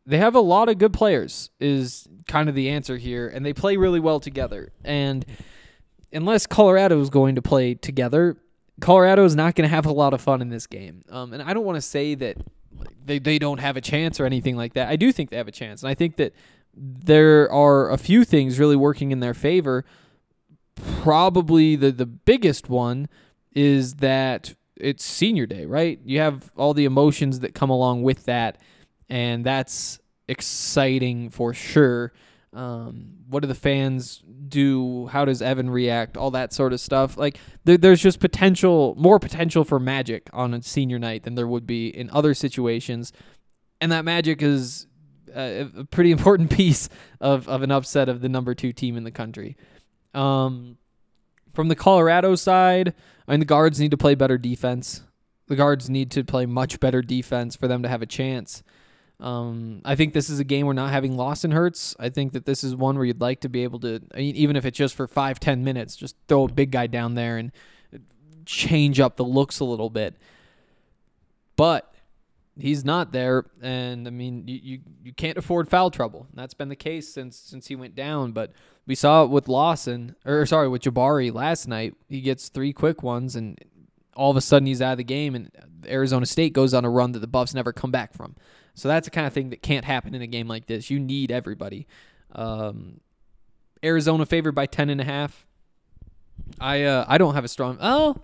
they 0.06 0.18
have 0.18 0.37
a 0.37 0.40
lot 0.40 0.68
of 0.68 0.78
good 0.78 0.92
players. 0.92 1.50
Is 1.59 2.09
kind 2.28 2.49
of 2.49 2.54
the 2.54 2.68
answer 2.68 2.97
here, 2.97 3.28
and 3.28 3.45
they 3.45 3.52
play 3.52 3.76
really 3.76 4.00
well 4.00 4.21
together. 4.21 4.73
And 4.85 5.26
unless 6.13 6.47
Colorado 6.47 7.01
is 7.01 7.11
going 7.11 7.35
to 7.35 7.43
play 7.43 7.75
together, 7.75 8.37
Colorado 8.81 9.25
is 9.25 9.35
not 9.35 9.55
going 9.55 9.69
to 9.69 9.75
have 9.75 9.87
a 9.87 9.93
lot 9.93 10.15
of 10.15 10.21
fun 10.21 10.43
in 10.43 10.49
this 10.51 10.67
game. 10.67 11.03
Um, 11.11 11.33
and 11.33 11.43
I 11.43 11.55
don't 11.55 11.65
want 11.65 11.77
to 11.77 11.83
say 11.83 12.15
that 12.17 12.37
they, 13.05 13.19
they 13.19 13.39
don't 13.39 13.59
have 13.59 13.77
a 13.77 13.81
chance 13.81 14.21
or 14.21 14.27
anything 14.27 14.57
like 14.57 14.75
that. 14.75 14.89
I 14.89 14.97
do 14.97 15.13
think 15.13 15.31
they 15.31 15.37
have 15.37 15.49
a 15.49 15.53
chance. 15.53 15.83
And 15.83 15.91
I 15.91 15.95
think 15.95 16.17
that 16.17 16.35
there 16.75 17.51
are 17.51 17.91
a 17.91 17.97
few 17.97 18.25
things 18.25 18.59
really 18.59 18.77
working 18.77 19.13
in 19.13 19.21
their 19.21 19.35
favor. 19.35 19.85
Probably 21.01 21.75
the, 21.77 21.91
the 21.91 22.07
biggest 22.07 22.69
one 22.69 23.09
is 23.53 23.95
that 23.95 24.55
it's 24.77 25.03
senior 25.03 25.47
day, 25.47 25.65
right? 25.65 25.99
You 26.05 26.19
have 26.21 26.53
all 26.57 26.75
the 26.75 26.85
emotions 26.85 27.41
that 27.41 27.55
come 27.55 27.71
along 27.71 28.03
with 28.03 28.27
that. 28.27 28.59
And 29.09 29.45
that's 29.45 29.99
exciting 30.29 31.31
for 31.31 31.55
sure. 31.55 32.13
Um, 32.53 33.19
what 33.29 33.41
do 33.41 33.49
the 33.49 33.55
fans 33.55 34.23
do? 34.49 35.07
How 35.09 35.25
does 35.25 35.43
Evan 35.43 35.69
react? 35.69 36.17
All 36.17 36.31
that 36.31 36.53
sort 36.53 36.73
of 36.73 36.81
stuff. 36.81 37.17
Like 37.17 37.38
there, 37.65 37.76
there's 37.76 38.00
just 38.00 38.21
potential, 38.21 38.95
more 38.97 39.19
potential 39.19 39.65
for 39.65 39.79
magic 39.79 40.31
on 40.33 40.55
a 40.55 40.62
senior 40.62 40.99
night 40.99 41.25
than 41.25 41.35
there 41.35 41.47
would 41.47 41.67
be 41.67 41.88
in 41.88 42.09
other 42.11 42.35
situations, 42.35 43.12
and 43.81 43.93
that 43.93 44.05
magic 44.05 44.43
is 44.43 44.87
a, 45.35 45.69
a 45.76 45.85
pretty 45.85 46.12
important 46.12 46.50
piece 46.50 46.88
of 47.21 47.49
of 47.49 47.62
an 47.62 47.71
upset 47.71 48.09
of 48.09 48.21
the 48.21 48.29
number 48.29 48.55
two 48.55 48.73
team 48.73 48.97
in 48.97 49.05
the 49.05 49.11
country. 49.11 49.57
Um, 50.15 50.79
from 51.53 51.69
the 51.69 51.76
Colorado 51.76 52.35
side, 52.37 52.95
I 53.26 53.33
mean 53.33 53.41
the 53.41 53.47
guards 53.47 53.81
need 53.81 53.91
to 53.91 53.97
play 53.97 54.15
better 54.15 54.38
defense. 54.38 55.03
The 55.49 55.57
guards 55.57 55.88
need 55.88 56.11
to 56.12 56.25
play 56.25 56.47
much 56.47 56.81
better 56.81 57.03
defense 57.03 57.55
for 57.55 57.69
them 57.69 57.83
to 57.83 57.88
have 57.88 58.03
a 58.03 58.07
chance. 58.07 58.62
Um, 59.19 59.81
I 59.85 59.95
think 59.95 60.13
this 60.13 60.29
is 60.29 60.41
a 60.41 60.45
game 60.45 60.67
where 60.67 60.75
not 60.75 60.91
having 60.91 61.17
Lawson 61.17 61.51
hurts. 61.51 61.97
I 61.99 62.11
think 62.11 62.35
that 62.35 62.45
this 62.45 62.63
is 62.63 62.77
one 62.77 62.97
where 62.97 63.05
you'd 63.05 63.21
like 63.21 63.41
to 63.41 63.49
be 63.49 63.63
able 63.65 63.81
to, 63.81 64.01
even 64.17 64.57
if 64.57 64.67
it's 64.67 64.77
just 64.77 64.95
for 64.95 65.07
five, 65.07 65.41
ten 65.41 65.65
minutes, 65.65 65.97
just 65.97 66.17
throw 66.29 66.45
a 66.45 66.53
big 66.53 66.71
guy 66.71 66.87
down 66.87 67.15
there 67.15 67.39
and 67.39 67.51
change 68.45 69.01
up 69.01 69.17
the 69.17 69.25
looks 69.25 69.61
a 69.61 69.65
little 69.65 69.91
bit. 69.91 70.17
But 71.57 71.95
he's 72.59 72.85
not 72.85 73.13
there, 73.13 73.47
and 73.63 74.07
I 74.07 74.11
mean, 74.11 74.47
you, 74.47 74.61
you, 74.63 74.79
you 75.05 75.13
can't 75.15 75.39
afford 75.39 75.69
foul 75.69 75.91
trouble. 75.91 76.27
That's 76.35 76.55
been 76.55 76.69
the 76.69 76.77
case 76.77 77.09
since 77.09 77.37
since 77.37 77.67
he 77.67 77.77
went 77.77 77.95
down. 77.95 78.33
But 78.33 78.53
we 78.87 78.95
saw 78.95 79.25
it 79.25 79.31
with 79.31 79.49
Lawson, 79.49 80.17
or 80.27 80.45
sorry, 80.45 80.69
with 80.69 80.83
Jabari 80.83 81.33
last 81.33 81.67
night. 81.67 81.95
He 82.09 82.21
gets 82.21 82.51
three 82.51 82.75
quick 82.75 83.03
ones, 83.03 83.35
and 83.35 83.59
all 84.15 84.31
of 84.31 84.37
a 84.37 84.43
sudden 84.43 84.67
he's 84.67 84.83
out 84.83 84.93
of 84.93 84.99
the 84.99 85.05
game, 85.05 85.35
and 85.35 85.51
Arizona 85.87 86.27
State 86.27 86.53
goes 86.53 86.75
on 86.75 86.85
a 86.85 86.91
run 86.91 87.13
that 87.13 87.21
the 87.21 87.27
Buffs 87.27 87.55
never 87.55 87.73
come 87.73 87.91
back 87.91 88.13
from. 88.15 88.37
So 88.76 88.88
that's 88.88 89.06
the 89.06 89.11
kind 89.11 89.26
of 89.26 89.33
thing 89.33 89.50
that 89.50 89.62
can't 89.62 89.87
happen 89.87 90.14
in 90.14 90.21
a 90.21 90.26
game 90.26 90.47
like 90.47 90.66
this. 90.66 90.90
You 90.90 91.00
need 91.00 91.33
everybody. 91.33 91.87
Um, 92.33 93.00
Arizona 93.83 94.26
favored 94.26 94.54
by 94.54 94.66
ten 94.66 94.90
and 94.90 95.00
a 95.00 95.04
half. 95.04 95.47
I 96.61 96.83
uh, 96.83 97.06
I 97.09 97.16
don't 97.16 97.35
have 97.35 97.45
a 97.45 97.49
strong. 97.49 97.78
Oh, 97.80 98.16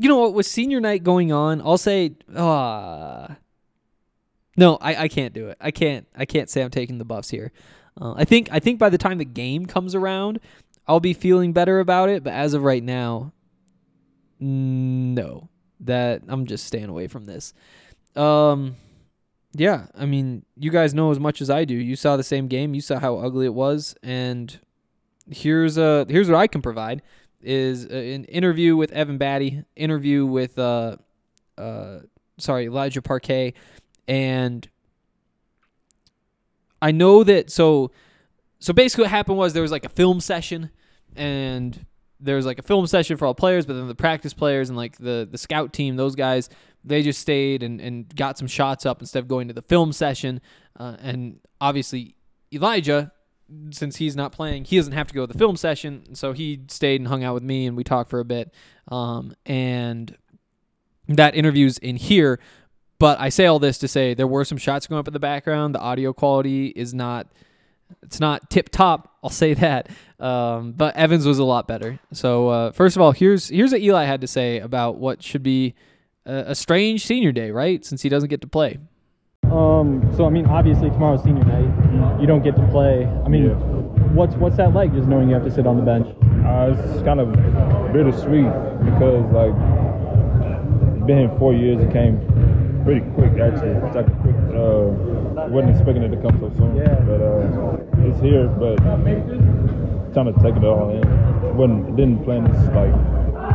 you 0.00 0.08
know 0.08 0.18
what? 0.18 0.34
With 0.34 0.46
senior 0.46 0.80
night 0.80 1.04
going 1.04 1.30
on, 1.32 1.60
I'll 1.60 1.78
say. 1.78 2.16
Uh, 2.34 3.28
no, 4.56 4.78
I, 4.80 5.04
I 5.04 5.08
can't 5.08 5.32
do 5.32 5.48
it. 5.48 5.58
I 5.60 5.70
can't. 5.70 6.08
I 6.16 6.24
can't 6.24 6.50
say 6.50 6.62
I'm 6.62 6.70
taking 6.70 6.98
the 6.98 7.04
Buffs 7.04 7.30
here. 7.30 7.52
Uh, 8.00 8.14
I 8.16 8.24
think 8.24 8.48
I 8.50 8.58
think 8.58 8.80
by 8.80 8.88
the 8.88 8.98
time 8.98 9.18
the 9.18 9.24
game 9.24 9.66
comes 9.66 9.94
around, 9.94 10.40
I'll 10.88 10.98
be 10.98 11.14
feeling 11.14 11.52
better 11.52 11.78
about 11.78 12.08
it. 12.08 12.24
But 12.24 12.32
as 12.32 12.52
of 12.52 12.64
right 12.64 12.82
now, 12.82 13.32
no, 14.40 15.48
that 15.78 16.22
I'm 16.26 16.46
just 16.46 16.66
staying 16.66 16.88
away 16.88 17.06
from 17.06 17.26
this. 17.26 17.54
Um, 18.16 18.76
yeah, 19.54 19.86
I 19.94 20.04
mean, 20.04 20.44
you 20.56 20.70
guys 20.70 20.94
know 20.94 21.10
as 21.10 21.20
much 21.20 21.40
as 21.40 21.48
I 21.48 21.64
do. 21.64 21.74
You 21.74 21.96
saw 21.96 22.16
the 22.16 22.24
same 22.24 22.48
game. 22.48 22.74
You 22.74 22.80
saw 22.80 22.98
how 22.98 23.16
ugly 23.18 23.46
it 23.46 23.54
was, 23.54 23.94
and 24.02 24.58
here's 25.30 25.78
uh 25.78 26.04
here's 26.08 26.28
what 26.28 26.36
I 26.36 26.46
can 26.46 26.60
provide 26.60 27.00
is 27.40 27.84
an 27.84 28.24
interview 28.24 28.76
with 28.76 28.92
Evan 28.92 29.18
Battey, 29.18 29.64
interview 29.76 30.26
with 30.26 30.58
uh 30.58 30.96
uh 31.56 32.00
sorry 32.38 32.66
Elijah 32.66 33.00
Parquet, 33.00 33.54
and 34.08 34.68
I 36.82 36.90
know 36.90 37.22
that 37.24 37.50
so 37.50 37.92
so 38.58 38.72
basically 38.72 39.02
what 39.02 39.10
happened 39.10 39.38
was 39.38 39.52
there 39.52 39.62
was 39.62 39.72
like 39.72 39.84
a 39.84 39.90
film 39.90 40.20
session 40.20 40.70
and 41.14 41.86
there 42.24 42.36
was 42.36 42.46
like 42.46 42.58
a 42.58 42.62
film 42.62 42.86
session 42.86 43.16
for 43.16 43.26
all 43.26 43.34
players, 43.34 43.66
but 43.66 43.74
then 43.74 43.86
the 43.86 43.94
practice 43.94 44.34
players 44.34 44.68
and 44.68 44.76
like 44.76 44.96
the 44.98 45.28
the 45.30 45.38
scout 45.38 45.72
team, 45.72 45.96
those 45.96 46.14
guys 46.14 46.48
they 46.84 47.02
just 47.02 47.20
stayed 47.20 47.62
and, 47.62 47.80
and 47.80 48.14
got 48.14 48.36
some 48.38 48.46
shots 48.46 48.84
up 48.84 49.00
instead 49.00 49.20
of 49.20 49.28
going 49.28 49.48
to 49.48 49.54
the 49.54 49.62
film 49.62 49.92
session. 49.92 50.40
Uh, 50.78 50.96
and 51.00 51.40
obviously, 51.60 52.14
Elijah, 52.52 53.12
since 53.70 53.96
he's 53.96 54.14
not 54.14 54.32
playing, 54.32 54.64
he 54.64 54.76
doesn't 54.76 54.92
have 54.92 55.08
to 55.08 55.14
go 55.14 55.26
to 55.26 55.32
the 55.32 55.38
film 55.38 55.56
session. 55.56 56.14
So 56.14 56.32
he 56.32 56.60
stayed 56.68 57.00
and 57.00 57.08
hung 57.08 57.24
out 57.24 57.34
with 57.34 57.42
me 57.42 57.66
and 57.66 57.76
we 57.76 57.84
talked 57.84 58.10
for 58.10 58.20
a 58.20 58.24
bit. 58.24 58.52
Um, 58.88 59.34
and 59.46 60.16
that 61.08 61.34
interview's 61.34 61.78
in 61.78 61.96
here. 61.96 62.38
But 62.98 63.18
I 63.18 63.30
say 63.30 63.46
all 63.46 63.58
this 63.58 63.78
to 63.78 63.88
say 63.88 64.14
there 64.14 64.26
were 64.26 64.44
some 64.44 64.58
shots 64.58 64.86
going 64.86 65.00
up 65.00 65.08
in 65.08 65.14
the 65.14 65.20
background. 65.20 65.74
The 65.74 65.80
audio 65.80 66.12
quality 66.12 66.68
is 66.68 66.92
not. 66.94 67.28
It's 68.02 68.20
not 68.20 68.50
tip 68.50 68.68
top, 68.70 69.14
I'll 69.22 69.30
say 69.30 69.54
that. 69.54 69.88
Um, 70.20 70.72
but 70.72 70.96
Evans 70.96 71.26
was 71.26 71.38
a 71.38 71.44
lot 71.44 71.66
better. 71.68 71.98
So 72.12 72.48
uh, 72.48 72.72
first 72.72 72.96
of 72.96 73.02
all, 73.02 73.12
here's 73.12 73.48
here's 73.48 73.72
what 73.72 73.80
Eli 73.80 74.04
had 74.04 74.20
to 74.22 74.26
say 74.26 74.58
about 74.58 74.96
what 74.96 75.22
should 75.22 75.42
be 75.42 75.74
a, 76.26 76.44
a 76.48 76.54
strange 76.54 77.04
senior 77.04 77.32
day, 77.32 77.50
right? 77.50 77.84
Since 77.84 78.02
he 78.02 78.08
doesn't 78.08 78.28
get 78.30 78.40
to 78.42 78.46
play. 78.46 78.78
Um, 79.44 80.10
so 80.16 80.24
I 80.26 80.30
mean, 80.30 80.46
obviously 80.46 80.88
tomorrow's 80.90 81.22
senior 81.22 81.44
night. 81.44 82.20
You 82.20 82.26
don't 82.26 82.42
get 82.42 82.56
to 82.56 82.66
play. 82.68 83.06
I 83.24 83.28
mean, 83.28 83.44
Yeah. 83.50 83.54
what's 84.14 84.34
what's 84.36 84.56
that 84.56 84.72
like? 84.72 84.92
Just 84.94 85.06
knowing 85.08 85.28
you 85.28 85.34
have 85.34 85.44
to 85.44 85.50
sit 85.50 85.66
on 85.66 85.76
the 85.76 85.82
bench. 85.82 86.06
Uh, 86.46 86.74
it's 86.76 87.02
kind 87.02 87.20
of 87.20 87.32
bittersweet 87.92 88.48
because 88.84 89.24
like 89.32 89.54
been 91.06 91.18
here 91.18 91.36
four 91.38 91.52
years. 91.52 91.82
It 91.82 91.92
came 91.92 92.18
pretty 92.84 93.00
quick 93.14 93.32
actually. 93.38 93.70
It's 93.84 93.94
like 93.96 94.06
a 94.08 94.16
quick. 94.22 94.36
Uh, 94.54 95.23
wasn't 95.50 95.76
expecting 95.76 96.02
it 96.02 96.10
to 96.10 96.20
come 96.22 96.38
so 96.40 96.50
soon. 96.56 96.76
Yeah. 96.76 96.94
But 97.06 97.20
uh, 97.20 98.08
it's 98.08 98.20
here. 98.20 98.48
But 98.48 98.76
trying 100.14 100.32
to 100.32 100.40
take 100.42 100.56
it 100.56 100.64
all 100.64 100.90
in. 100.90 101.56
wasn't 101.56 101.96
didn't 101.96 102.24
plan 102.24 102.44
this 102.44 102.62
like 102.74 102.94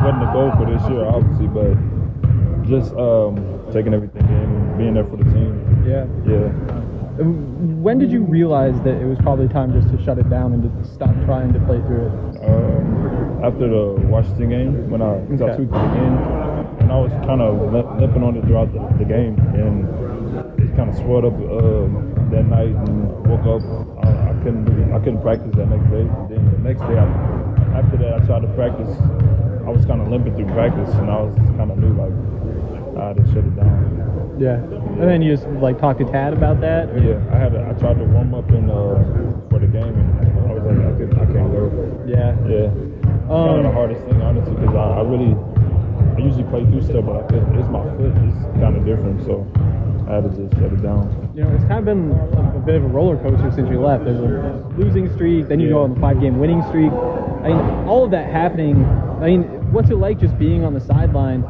wasn't 0.04 0.20
the 0.20 0.30
goal 0.32 0.52
for 0.56 0.66
this 0.70 0.82
year 0.88 1.04
obviously, 1.04 1.48
but 1.48 1.72
just 2.68 2.92
um, 2.94 3.34
taking 3.72 3.94
everything 3.94 4.22
in, 4.28 4.78
being 4.78 4.94
there 4.94 5.04
for 5.04 5.16
the 5.16 5.24
team. 5.24 5.84
Yeah. 5.86 6.04
Yeah. 6.28 6.48
When 7.20 7.98
did 7.98 8.10
you 8.12 8.22
realize 8.22 8.80
that 8.82 8.94
it 9.00 9.04
was 9.04 9.18
probably 9.18 9.48
time 9.48 9.72
just 9.72 9.92
to 9.94 10.02
shut 10.04 10.18
it 10.18 10.30
down 10.30 10.52
and 10.52 10.62
to 10.62 10.88
stop 10.88 11.12
trying 11.24 11.52
to 11.52 11.60
play 11.60 11.80
through 11.82 12.06
it? 12.06 12.44
Um, 12.44 13.44
after 13.44 13.68
the 13.68 14.06
Washington 14.06 14.48
game, 14.48 14.90
when 14.90 15.02
I 15.02 15.20
Okay. 15.40 15.44
it 15.52 15.68
again, 15.68 16.14
and 16.80 16.92
I 16.92 16.98
was 16.98 17.12
kind 17.26 17.42
of 17.42 17.72
limping 18.00 18.22
on 18.22 18.36
it 18.36 18.44
throughout 18.44 18.72
the, 18.72 18.80
the 18.98 19.04
game, 19.04 19.36
and 19.54 19.84
kind 20.76 20.88
of 20.90 20.96
swelled 20.96 21.24
up 21.24 21.34
uh, 21.34 21.86
that 22.30 22.44
night, 22.46 22.74
and 22.88 23.08
woke 23.26 23.46
up. 23.46 23.62
I, 24.04 24.30
I 24.30 24.32
couldn't 24.42 24.64
really, 24.66 24.92
I 24.92 24.98
couldn't 24.98 25.22
practice 25.22 25.52
that 25.56 25.66
next 25.68 25.88
day. 25.90 26.04
Then 26.28 26.42
the 26.52 26.58
next 26.64 26.80
day, 26.88 26.96
I, 26.98 27.06
after 27.78 27.96
that, 27.98 28.20
I 28.22 28.26
tried 28.26 28.42
to 28.42 28.48
practice. 28.54 28.90
I 29.66 29.70
was 29.70 29.84
kind 29.86 30.00
of 30.00 30.08
limping 30.08 30.34
through 30.36 30.52
practice, 30.54 30.92
and 30.96 31.10
I 31.10 31.20
was 31.22 31.34
kind 31.56 31.70
of 31.70 31.78
knew 31.78 31.92
like 31.94 32.14
I 32.98 33.08
had 33.08 33.16
to 33.16 33.24
shut 33.32 33.44
it 33.44 33.54
down. 33.56 34.36
Yeah. 34.40 34.56
And 34.56 35.02
then 35.08 35.22
you 35.22 35.36
just 35.36 35.46
like 35.60 35.78
talk 35.78 35.98
to 35.98 36.04
Tad 36.04 36.32
about 36.32 36.60
that? 36.60 36.88
or- 36.90 36.98
Yeah, 36.98 37.20
I 37.32 37.36
had. 37.36 37.54
A, 37.54 37.68
I 37.68 37.72
tried 37.78 37.98
to 37.98 38.04
warm 38.04 38.34
up 38.34 38.48
in 38.50 38.68
uh, 38.70 38.96
for 39.50 39.58
the 39.60 39.66
game, 39.68 39.84
and 39.94 40.50
I 40.50 40.54
was 40.54 40.64
like, 40.64 40.80
I, 40.80 40.92
could, 40.96 41.12
I 41.20 41.24
can't 41.32 41.52
go. 41.52 41.68
Yeah. 42.08 42.32
Yeah. 42.48 42.68
kind 43.28 43.60
of 43.60 43.64
the 43.64 43.72
hardest 43.72 44.00
thing, 44.08 44.20
honestly, 44.22 44.54
because 44.56 44.74
I, 44.74 44.98
I 44.98 45.02
really, 45.04 45.36
I 45.36 46.18
usually 46.24 46.48
play 46.48 46.64
through 46.64 46.82
stuff, 46.82 47.04
but 47.04 47.20
I 47.20 47.28
feel, 47.28 47.44
it's 47.60 47.68
my 47.68 47.84
foot 47.96 48.10
It's 48.16 48.40
kind 48.58 48.74
of 48.76 48.84
different, 48.84 49.22
so 49.24 49.44
had 50.14 50.24
to 50.24 50.30
just 50.30 50.54
shut 50.54 50.72
it 50.72 50.82
down. 50.82 51.32
You 51.34 51.44
know, 51.44 51.50
it's 51.54 51.64
kind 51.64 51.78
of 51.78 51.84
been 51.84 52.10
a, 52.10 52.56
a 52.56 52.60
bit 52.60 52.76
of 52.76 52.84
a 52.84 52.88
roller 52.88 53.16
coaster 53.16 53.50
since 53.52 53.70
you 53.70 53.80
left. 53.80 54.04
There's 54.04 54.18
a 54.18 54.66
losing 54.76 55.12
streak, 55.14 55.48
then 55.48 55.60
you 55.60 55.68
go 55.68 55.82
on 55.82 55.94
the 55.94 56.00
five 56.00 56.20
game 56.20 56.38
winning 56.38 56.62
streak. 56.68 56.90
I 56.90 57.48
mean, 57.48 57.88
all 57.88 58.04
of 58.04 58.10
that 58.10 58.30
happening. 58.30 58.84
I 59.20 59.26
mean, 59.26 59.42
what's 59.72 59.90
it 59.90 59.96
like 59.96 60.18
just 60.18 60.38
being 60.38 60.64
on 60.64 60.74
the 60.74 60.80
sideline? 60.80 61.44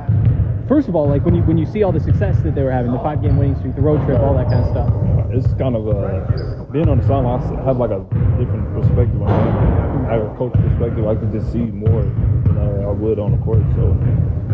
First 0.68 0.88
of 0.88 0.94
all, 0.94 1.08
like 1.08 1.24
when 1.24 1.34
you 1.34 1.42
when 1.42 1.58
you 1.58 1.66
see 1.66 1.82
all 1.82 1.90
the 1.90 2.00
success 2.00 2.38
that 2.42 2.54
they 2.54 2.62
were 2.62 2.70
having, 2.70 2.92
the 2.92 2.98
five 3.00 3.22
game 3.22 3.36
winning 3.36 3.56
streak, 3.56 3.74
the 3.74 3.82
road 3.82 4.04
trip, 4.06 4.20
all 4.20 4.36
that 4.36 4.46
kind 4.46 4.64
of 4.64 4.70
stuff. 4.70 4.92
It's 5.32 5.52
kind 5.54 5.74
of 5.74 5.88
uh, 5.88 6.64
being 6.70 6.88
on 6.88 6.98
the 6.98 7.06
sideline. 7.06 7.42
I 7.58 7.64
have 7.64 7.78
like 7.78 7.90
a 7.90 8.00
different 8.38 8.70
perspective 8.74 9.20
on 9.22 9.30
it. 9.30 10.08
I 10.10 10.12
have 10.14 10.30
a 10.30 10.34
coach 10.36 10.52
perspective. 10.52 11.06
I 11.06 11.14
can 11.14 11.32
just 11.32 11.50
see 11.50 11.58
more 11.58 12.02
than 12.02 12.84
I 12.86 12.90
would 12.90 13.18
on 13.18 13.32
the 13.32 13.38
court. 13.38 13.62
So 13.74 13.94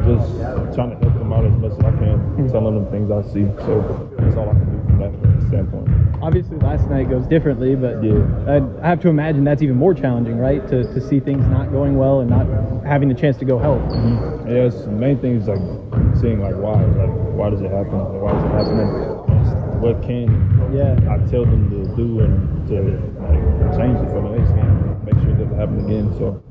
just 0.07 0.75
trying 0.75 0.91
to 0.91 0.97
help 1.03 1.15
them 1.19 1.33
out 1.33 1.45
as 1.45 1.57
much 1.59 1.73
as 1.73 1.79
I 1.81 1.91
can, 1.99 2.19
mm-hmm. 2.19 2.49
telling 2.49 2.75
them 2.75 2.87
things 2.91 3.11
I 3.11 3.23
see. 3.33 3.45
So 3.67 3.83
that's 4.19 4.37
all 4.37 4.49
I 4.49 4.53
can 4.53 4.71
do 4.71 4.79
from 4.87 4.99
that 5.01 5.49
standpoint. 5.49 5.89
Obviously, 6.23 6.57
last 6.59 6.89
night 6.89 7.11
goes 7.11 7.27
differently, 7.27 7.75
but 7.77 8.03
Yeah. 8.03 8.23
I, 8.49 8.57
I 8.85 8.89
have 8.89 9.01
to 9.03 9.09
imagine 9.09 9.45
that's 9.45 9.63
even 9.63 9.77
more 9.77 9.95
challenging, 9.95 10.39
right? 10.39 10.67
To, 10.69 10.83
to 10.95 11.01
see 11.01 11.21
things 11.21 11.47
not 11.49 11.71
going 11.73 11.97
well 11.99 12.21
and 12.21 12.31
not 12.31 12.47
having 12.87 13.09
the 13.09 13.15
chance 13.15 13.37
to 13.39 13.45
go 13.45 13.59
help. 13.59 13.81
Mm-hmm. 13.83 14.49
Yeah, 14.49 14.65
it's, 14.71 14.83
the 14.83 14.91
main 14.93 15.19
thing 15.19 15.37
is 15.37 15.49
like 15.49 15.61
seeing 16.21 16.41
like 16.41 16.55
why, 16.57 16.81
like 16.83 17.11
why 17.37 17.51
does 17.51 17.61
it 17.61 17.71
happen? 17.71 17.99
Like, 17.99 18.23
why 18.23 18.39
is 18.39 18.45
it 18.45 18.51
happening? 18.55 18.89
What 19.81 20.03
can 20.03 20.27
Yeah. 20.73 20.97
I 21.13 21.19
tell 21.31 21.45
them 21.45 21.69
to 21.71 21.85
do 21.97 22.21
and 22.21 22.67
to 22.69 22.75
like 23.21 23.77
change 23.77 23.99
it 24.01 24.09
for 24.11 24.23
the 24.23 24.31
next 24.39 24.51
game, 24.57 25.05
make 25.05 25.15
sure 25.21 25.31
it 25.31 25.39
doesn't 25.39 25.59
happen 25.59 25.85
again. 25.85 26.15
So 26.17 26.43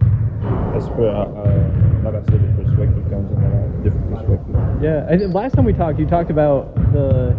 that's 0.72 0.86
where, 0.96 1.10
I, 1.16 1.24
I 1.24 1.85
perspective 2.14 3.10
comes 3.10 3.32
in, 3.32 3.44
a 3.44 3.84
different 3.84 4.10
perspective. 4.14 4.56
Yeah, 4.82 5.06
I 5.10 5.18
think 5.18 5.34
last 5.34 5.56
time 5.56 5.66
we 5.66 5.74
talked, 5.74 6.00
you 6.00 6.06
talked 6.06 6.30
about 6.30 6.74
the 6.94 7.36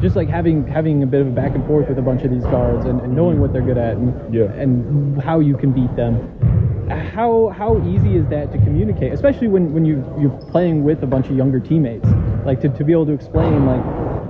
just 0.00 0.16
like 0.16 0.28
having 0.28 0.66
having 0.66 1.02
a 1.02 1.06
bit 1.06 1.20
of 1.20 1.28
a 1.28 1.30
back 1.30 1.54
and 1.54 1.64
forth 1.66 1.88
with 1.88 1.98
a 1.98 2.02
bunch 2.02 2.22
of 2.22 2.30
these 2.30 2.44
guards 2.44 2.84
and, 2.84 3.00
and 3.00 3.14
knowing 3.14 3.40
what 3.40 3.52
they're 3.52 3.62
good 3.62 3.78
at 3.78 3.96
and 3.96 4.34
Yeah. 4.34 4.44
and 4.52 5.20
how 5.22 5.40
you 5.40 5.56
can 5.56 5.72
beat 5.72 5.94
them. 5.96 6.14
How 6.88 7.48
how 7.56 7.78
easy 7.86 8.16
is 8.16 8.26
that 8.28 8.52
to 8.52 8.58
communicate, 8.58 9.12
especially 9.12 9.48
when, 9.48 9.72
when 9.72 9.84
you 9.84 10.04
you're 10.20 10.36
playing 10.50 10.84
with 10.84 11.02
a 11.02 11.06
bunch 11.06 11.28
of 11.30 11.36
younger 11.36 11.58
teammates, 11.58 12.06
like 12.44 12.60
to, 12.60 12.68
to 12.68 12.84
be 12.84 12.92
able 12.92 13.06
to 13.06 13.12
explain 13.12 13.64
like 13.66 13.82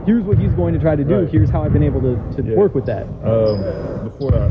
here's 0.07 0.23
what 0.23 0.39
he's 0.39 0.53
going 0.53 0.75
to 0.75 0.79
try 0.81 0.95
to 0.95 1.03
do, 1.03 1.21
Right. 1.23 1.31
here's 1.31 1.51
how 1.51 1.63
I've 1.65 1.73
been 1.73 1.83
able 1.83 2.01
to, 2.03 2.15
to 2.37 2.43
Yeah. 2.49 2.57
work 2.57 2.75
with 2.75 2.85
that. 2.87 3.05
Um, 3.25 4.05
before 4.05 4.31
that, 4.33 4.51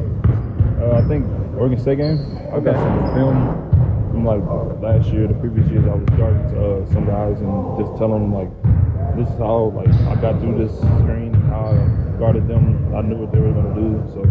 uh, 0.82 0.98
I 0.98 1.08
think 1.08 1.26
Oregon 1.56 1.80
State 1.80 2.00
game, 2.00 2.18
I 2.52 2.60
got 2.60 2.76
some 2.76 3.14
film 3.14 3.70
from 4.14 4.26
like 4.26 4.46
last 4.80 5.10
year, 5.10 5.28
the 5.28 5.34
previous 5.34 5.68
years. 5.70 5.84
I 5.90 5.96
was 5.96 6.06
guarding 6.14 6.46
uh, 6.54 6.86
some 6.94 7.06
guys 7.06 7.42
and 7.42 7.50
just 7.82 7.98
telling 7.98 8.22
them 8.22 8.34
like, 8.34 8.52
this 9.18 9.28
is 9.28 9.38
how 9.42 9.74
like 9.74 9.90
I 10.06 10.16
got 10.22 10.40
through 10.40 10.62
this 10.62 10.74
screen, 11.02 11.34
how 11.50 11.74
I 11.74 12.20
guarded 12.20 12.48
them. 12.48 12.94
I 12.96 13.02
knew 13.02 13.18
what 13.18 13.32
they 13.34 13.40
were 13.40 13.52
gonna 13.52 13.74
do, 13.74 13.98
so 14.14 14.22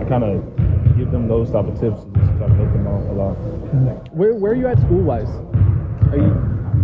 I 0.00 0.04
kind 0.04 0.24
of 0.24 0.44
give 0.96 1.10
them 1.10 1.26
those 1.26 1.50
type 1.50 1.64
of 1.64 1.80
tips 1.80 2.04
and 2.04 2.14
just 2.14 2.36
try 2.36 2.46
to 2.48 2.54
help 2.54 2.72
them 2.72 2.86
out 2.86 3.00
a 3.08 3.14
lot. 3.16 3.34
Where 4.12 4.34
where 4.34 4.52
are 4.52 4.60
you 4.60 4.68
at 4.68 4.78
school 4.78 5.00
wise? 5.00 5.28
Are 6.12 6.20
you 6.20 6.28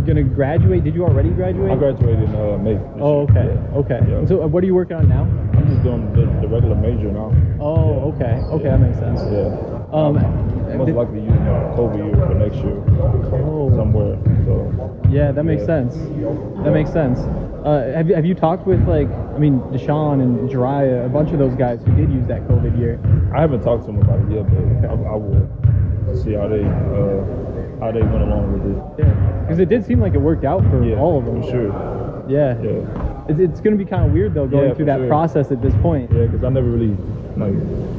gonna 0.08 0.24
graduate? 0.24 0.82
Did 0.84 0.94
you 0.94 1.04
already 1.04 1.30
graduate? 1.30 1.70
I 1.70 1.76
graduated 1.76 2.24
in 2.24 2.34
uh, 2.34 2.56
May. 2.56 2.80
Oh, 3.00 3.28
okay, 3.28 3.52
Yeah. 3.52 3.78
okay. 3.84 4.00
Yeah. 4.08 4.24
So 4.24 4.42
uh, 4.42 4.46
what 4.46 4.62
are 4.64 4.66
you 4.66 4.74
working 4.74 4.96
on 4.96 5.08
now? 5.08 5.24
I'm 5.52 5.68
just 5.68 5.82
doing 5.82 6.08
the, 6.16 6.24
the 6.40 6.48
regular 6.48 6.76
major 6.76 7.12
now. 7.12 7.32
Oh, 7.60 8.12
okay, 8.16 8.40
okay, 8.56 8.64
that 8.72 8.80
makes 8.80 8.98
sense. 8.98 9.20
Yeah. 9.28 9.52
Um, 9.92 10.16
Most 10.74 10.90
likely 10.92 11.20
using 11.20 11.44
my 11.44 11.58
COVID 11.76 11.96
year 12.06 12.26
for 12.26 12.34
next 12.34 12.56
year 12.56 12.82
Oh. 13.44 13.70
somewhere. 13.76 14.16
So 14.44 14.72
Yeah, 15.10 15.32
that 15.32 15.44
makes 15.44 15.62
Yeah. 15.62 15.66
sense. 15.66 15.96
That 16.64 16.72
makes 16.72 16.90
sense. 16.92 17.20
Uh, 17.64 17.92
have 17.94 18.08
you 18.08 18.14
have 18.14 18.24
you 18.26 18.34
talked 18.34 18.66
with 18.66 18.86
like 18.88 19.08
I 19.34 19.38
mean 19.38 19.60
D'Shawn 19.72 20.20
and 20.20 20.48
Jeriah, 20.48 21.04
a 21.04 21.08
bunch 21.08 21.32
of 21.32 21.38
those 21.38 21.54
guys 21.54 21.82
who 21.84 21.92
did 21.96 22.10
use 22.12 22.26
that 22.26 22.46
COVID 22.48 22.78
year? 22.78 22.98
I 23.34 23.40
haven't 23.40 23.62
talked 23.62 23.86
to 23.86 23.92
them 23.92 24.00
about 24.00 24.20
it 24.20 24.30
yet, 24.36 24.46
but 24.48 24.90
I, 24.90 24.92
I 24.92 25.16
will 25.16 25.48
see 26.14 26.34
how 26.34 26.46
they 26.48 26.62
uh, 26.64 27.80
how 27.80 27.90
they 27.92 28.02
went 28.02 28.22
along 28.22 28.52
with 28.52 28.76
it. 28.76 28.82
Yeah, 29.04 29.40
because 29.42 29.58
it 29.58 29.68
did 29.68 29.84
seem 29.84 30.00
like 30.00 30.14
it 30.14 30.20
worked 30.20 30.44
out 30.44 30.62
for 30.70 30.82
Yeah, 30.84 30.96
all 31.00 31.18
of 31.18 31.24
them. 31.26 31.42
for 31.42 31.50
sure. 31.50 32.24
Yeah, 32.28 32.56
Yeah, 32.62 33.15
it's, 33.28 33.40
it's 33.40 33.60
going 33.60 33.76
to 33.76 33.82
be 33.82 33.88
kind 33.88 34.04
of 34.06 34.12
weird 34.12 34.34
though 34.34 34.46
going 34.46 34.68
Yeah, 34.68 34.74
through 34.74 34.84
that 34.86 34.98
sure. 34.98 35.08
process 35.08 35.50
at 35.50 35.60
this 35.62 35.74
point. 35.82 36.10
yeah, 36.12 36.26
because 36.26 36.44
I 36.44 36.48
never 36.50 36.68
really 36.68 36.96
like 37.36 37.54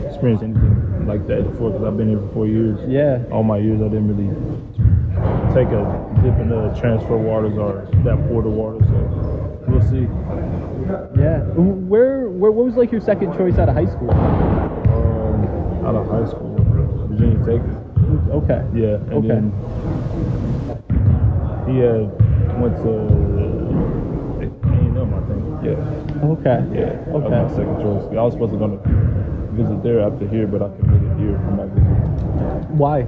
experienced 0.06 0.44
anything 0.44 1.06
like 1.08 1.28
that 1.28 1.44
before. 1.52 1.72
Because 1.72 1.86
I've 1.86 1.98
been 1.98 2.10
here 2.10 2.20
for 2.20 2.34
four 2.34 2.48
years. 2.48 2.80
Yeah. 2.88 3.24
all 3.32 3.44
my 3.44 3.58
years 3.58 3.82
I 3.82 3.86
didn't 3.90 4.08
really 4.08 4.30
take 5.54 5.68
a 5.74 5.84
dip 6.24 6.38
in 6.40 6.50
the 6.50 6.70
transfer 6.80 7.18
waters 7.18 7.58
or 7.58 7.88
that 8.04 8.18
portal 8.30 8.52
water. 8.52 8.80
So 8.86 9.66
we'll 9.68 9.82
see. 9.82 10.08
Yeah. 11.20 11.42
Where 11.56 12.30
where 12.30 12.52
what 12.52 12.66
was 12.66 12.76
like 12.76 12.92
your 12.92 13.02
second 13.02 13.36
choice 13.38 13.58
out 13.58 13.68
of 13.70 13.76
high 13.76 13.86
school? 13.86 14.12
Um, 14.12 15.86
out 15.86 15.96
of 15.96 16.08
high 16.08 16.26
school, 16.30 16.56
Virginia 17.10 17.38
Tech. 17.46 17.62
Okay. 18.32 18.64
Yeah, 18.74 18.96
and 18.96 19.14
Okay. 19.14 19.28
then 19.28 19.52
he 21.68 21.80
had 21.80 22.08
went 22.62 22.76
to 22.78 23.37
Yeah, 25.68 26.24
Okay. 26.32 26.64
yeah. 26.74 26.86
That 27.04 27.08
was 27.12 27.24
my 27.30 27.40
Okay. 27.44 27.56
second 27.56 27.76
choice. 27.82 28.04
I 28.18 28.22
was 28.24 28.34
supposed 28.34 28.54
to 28.54 28.60
go 28.60 28.68
to 28.70 28.80
visit 29.52 29.84
there 29.84 30.00
after 30.02 30.28
here, 30.28 30.48
but 30.48 30.62
I 30.62 30.70
committed 30.80 31.18
here 31.20 31.36
for 31.44 31.52
my 31.52 31.66
visit. 31.66 32.70
Why? 32.72 33.00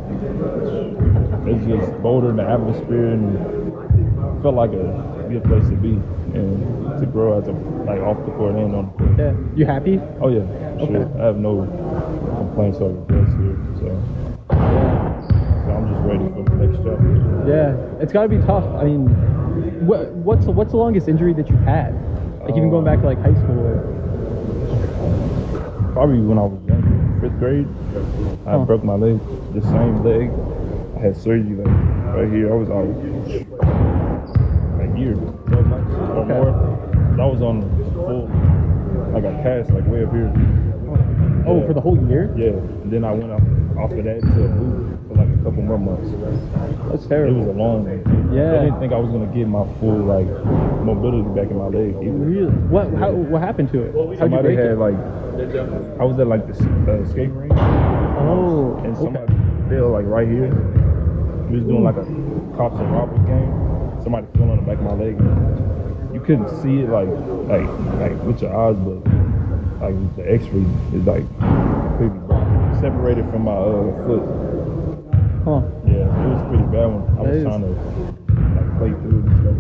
It's 1.48 1.66
just 1.66 2.02
Boulder 2.02 2.32
in 2.32 2.36
the 2.38 2.44
atmosphere 2.44 3.08
and 3.14 4.42
felt 4.42 4.56
like 4.56 4.72
a 4.74 5.26
good 5.30 5.44
place 5.46 5.68
to 5.70 5.76
be 5.76 5.94
and 6.34 7.00
to 7.00 7.06
grow 7.06 7.38
as 7.40 7.48
a 7.48 7.52
like 7.88 8.02
off 8.02 8.18
the 8.26 8.32
court 8.34 8.56
and 8.56 8.76
on 8.76 8.86
the 8.88 8.92
court. 8.98 9.12
Yeah. 9.20 9.34
You 9.56 9.66
happy? 9.66 10.00
Oh 10.22 10.28
yeah, 10.30 10.46
sure. 10.80 10.98
Okay. 10.98 11.20
I 11.22 11.26
have 11.26 11.38
no 11.38 11.66
complaints 12.38 12.80
or 12.80 12.92
regrets 12.92 13.32
here, 13.40 13.58
so. 13.80 13.88
So 14.50 15.76
I'm 15.76 15.88
just 15.94 16.04
ready 16.06 16.28
for 16.34 16.44
the 16.44 16.56
next 16.66 16.78
chapter. 16.84 17.46
Yeah. 17.48 18.02
It's 18.02 18.12
got 18.12 18.24
to 18.24 18.30
be 18.30 18.38
tough. 18.40 18.66
I 18.76 18.84
mean, 18.86 19.08
what 19.86 20.12
what's 20.12 20.46
the, 20.46 20.52
what's 20.52 20.72
the 20.72 20.78
longest 20.78 21.08
injury 21.08 21.34
that 21.34 21.50
you've 21.50 21.60
had? 21.62 21.94
Like 22.50 22.58
even 22.58 22.72
going 22.72 22.84
back 22.84 23.00
to 23.02 23.06
like 23.06 23.22
high 23.22 23.36
school. 23.38 23.62
Or, 23.62 23.78
Probably 25.94 26.18
when 26.22 26.40
I 26.40 26.50
was 26.50 26.58
young, 26.66 26.82
fifth 27.22 27.38
grade, 27.38 27.68
I 28.48 28.58
Huh. 28.58 28.66
broke 28.66 28.84
my 28.84 28.96
leg, 28.96 29.20
the 29.54 29.62
same 29.62 30.04
leg. 30.04 30.32
I 30.98 31.00
had 31.00 31.16
surgery 31.16 31.58
like 31.62 31.70
right 32.18 32.28
here. 32.34 32.52
I 32.52 32.58
was 32.58 32.70
out 32.74 32.90
a 34.82 34.98
year, 34.98 35.14
12 35.14 35.68
months 35.70 35.94
or 35.94 36.26
Okay. 36.26 36.34
more. 36.34 37.22
I 37.22 37.26
was 37.30 37.42
on 37.44 37.62
full, 37.94 38.26
like 39.14 39.26
a 39.30 39.34
cast, 39.46 39.70
like 39.70 39.86
way 39.86 40.04
up 40.04 40.12
here. 40.12 40.34
oh, 41.46 41.60
Yeah. 41.62 41.68
for 41.68 41.74
the 41.76 41.82
whole 41.82 42.02
year? 42.10 42.34
Yeah, 42.36 42.58
and 42.82 42.92
then 42.92 43.04
I 43.06 43.12
went 43.12 43.30
off, 43.32 43.44
off 43.78 43.92
of 43.92 44.04
that 44.06 44.22
to 44.26 44.46
a 44.46 44.50
boot 44.58 44.99
a 45.40 45.44
couple 45.44 45.64
more 45.64 45.78
months. 45.80 46.10
That's 46.92 47.06
terrible. 47.08 47.36
It 47.42 47.46
was 47.48 47.56
a 47.56 47.58
long 47.60 47.86
one. 47.86 48.34
Yeah. 48.36 48.60
I 48.60 48.64
didn't 48.66 48.80
think 48.80 48.94
I 48.94 48.98
was 48.98 49.10
gonna 49.12 49.32
get 49.34 49.48
my 49.48 49.64
full 49.80 50.00
like 50.04 50.28
mobility 50.84 51.28
back 51.40 51.50
in 51.52 51.58
my 51.58 51.68
leg. 51.68 51.96
Either. 51.96 52.12
Really? 52.12 52.52
What 52.68 52.94
how 52.96 53.12
what 53.12 53.42
happened 53.42 53.72
to 53.72 53.82
it? 53.84 53.94
How'd 53.96 54.10
you 54.12 54.18
Somebody 54.18 54.56
break 54.56 54.60
had 54.60 54.72
it? 54.72 54.80
like, 54.80 54.98
I 56.00 56.04
was 56.04 56.20
at 56.20 56.28
like 56.28 56.46
the 56.48 56.54
uh, 56.54 57.10
skate 57.10 57.32
ring, 57.32 57.52
Oh. 57.54 58.76
and 58.84 58.94
okay. 58.96 59.04
somebody 59.04 59.34
fell 59.70 59.90
like 59.92 60.06
right 60.06 60.28
here. 60.28 60.52
We 61.50 61.58
was 61.58 61.66
doing 61.66 61.84
like 61.84 61.96
a 61.98 62.06
cops 62.58 62.78
and 62.80 62.92
robbers 62.92 63.24
game. 63.26 63.50
Somebody 64.04 64.28
fell 64.38 64.52
on 64.52 64.58
the 64.58 64.64
back 64.64 64.78
of 64.78 64.84
my 64.84 64.94
leg. 64.94 65.16
And 65.18 66.14
you 66.14 66.22
couldn't 66.22 66.50
see 66.62 66.82
it 66.84 66.90
like 66.90 67.08
like 67.48 67.68
like 68.00 68.16
with 68.24 68.42
your 68.42 68.54
eyes, 68.54 68.76
but 68.78 69.02
like 69.82 69.96
the 70.18 70.24
X-ray 70.30 70.66
is 70.94 71.06
like 71.08 71.24
separated 72.82 73.26
from 73.32 73.44
my 73.44 73.54
uh, 73.56 74.06
foot. 74.06 74.24
Huh. 75.46 75.62
Yeah, 75.88 76.04
it 76.06 76.28
was 76.30 76.42
pretty 76.50 76.68
bad 76.70 76.88
one. 76.92 77.04
I 77.18 77.22
was 77.24 77.44
trying 77.44 77.64
to 77.64 77.72
like 77.72 78.70
play 78.78 78.92
through 79.02 79.24
and 79.24 79.36
stuff. 79.42 79.58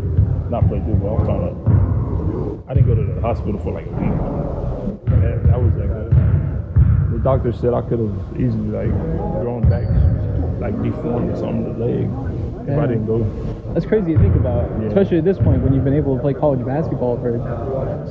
Not 0.51 0.67
play 0.67 0.79
through, 0.81 0.99
but 0.99 1.07
I 1.07 1.13
was 1.17 1.25
trying 1.25 1.43
to. 1.47 2.63
I 2.69 2.73
didn't 2.73 2.87
go 2.87 2.95
to 2.95 3.05
the 3.13 3.21
hospital 3.21 3.59
for 3.59 3.71
like 3.73 3.85
a 3.87 3.93
week. 3.95 4.15
That, 5.23 5.43
that 5.49 5.57
was 5.59 5.73
like 5.79 5.89
a, 5.89 6.05
the 7.11 7.19
doctor 7.23 7.51
said 7.51 7.73
I 7.73 7.81
could 7.81 7.99
have 7.99 8.15
easily 8.37 8.69
like 8.69 8.91
grown 9.41 9.65
back, 9.69 9.87
like 10.61 10.75
deformed 10.83 11.31
or 11.31 11.37
something 11.37 11.63
the 11.65 11.73
leg. 11.79 12.05
if 12.69 12.77
I 12.77 12.85
didn't 12.85 13.07
go. 13.07 13.23
That's 13.73 13.85
crazy 13.85 14.13
to 14.13 14.19
think 14.19 14.35
about, 14.35 14.69
Yeah. 14.81 14.87
especially 14.89 15.17
at 15.17 15.25
this 15.25 15.37
point 15.37 15.61
when 15.63 15.73
you've 15.73 15.83
been 15.85 15.95
able 15.97 16.15
to 16.15 16.21
play 16.21 16.33
college 16.33 16.63
basketball 16.65 17.17
for 17.17 17.37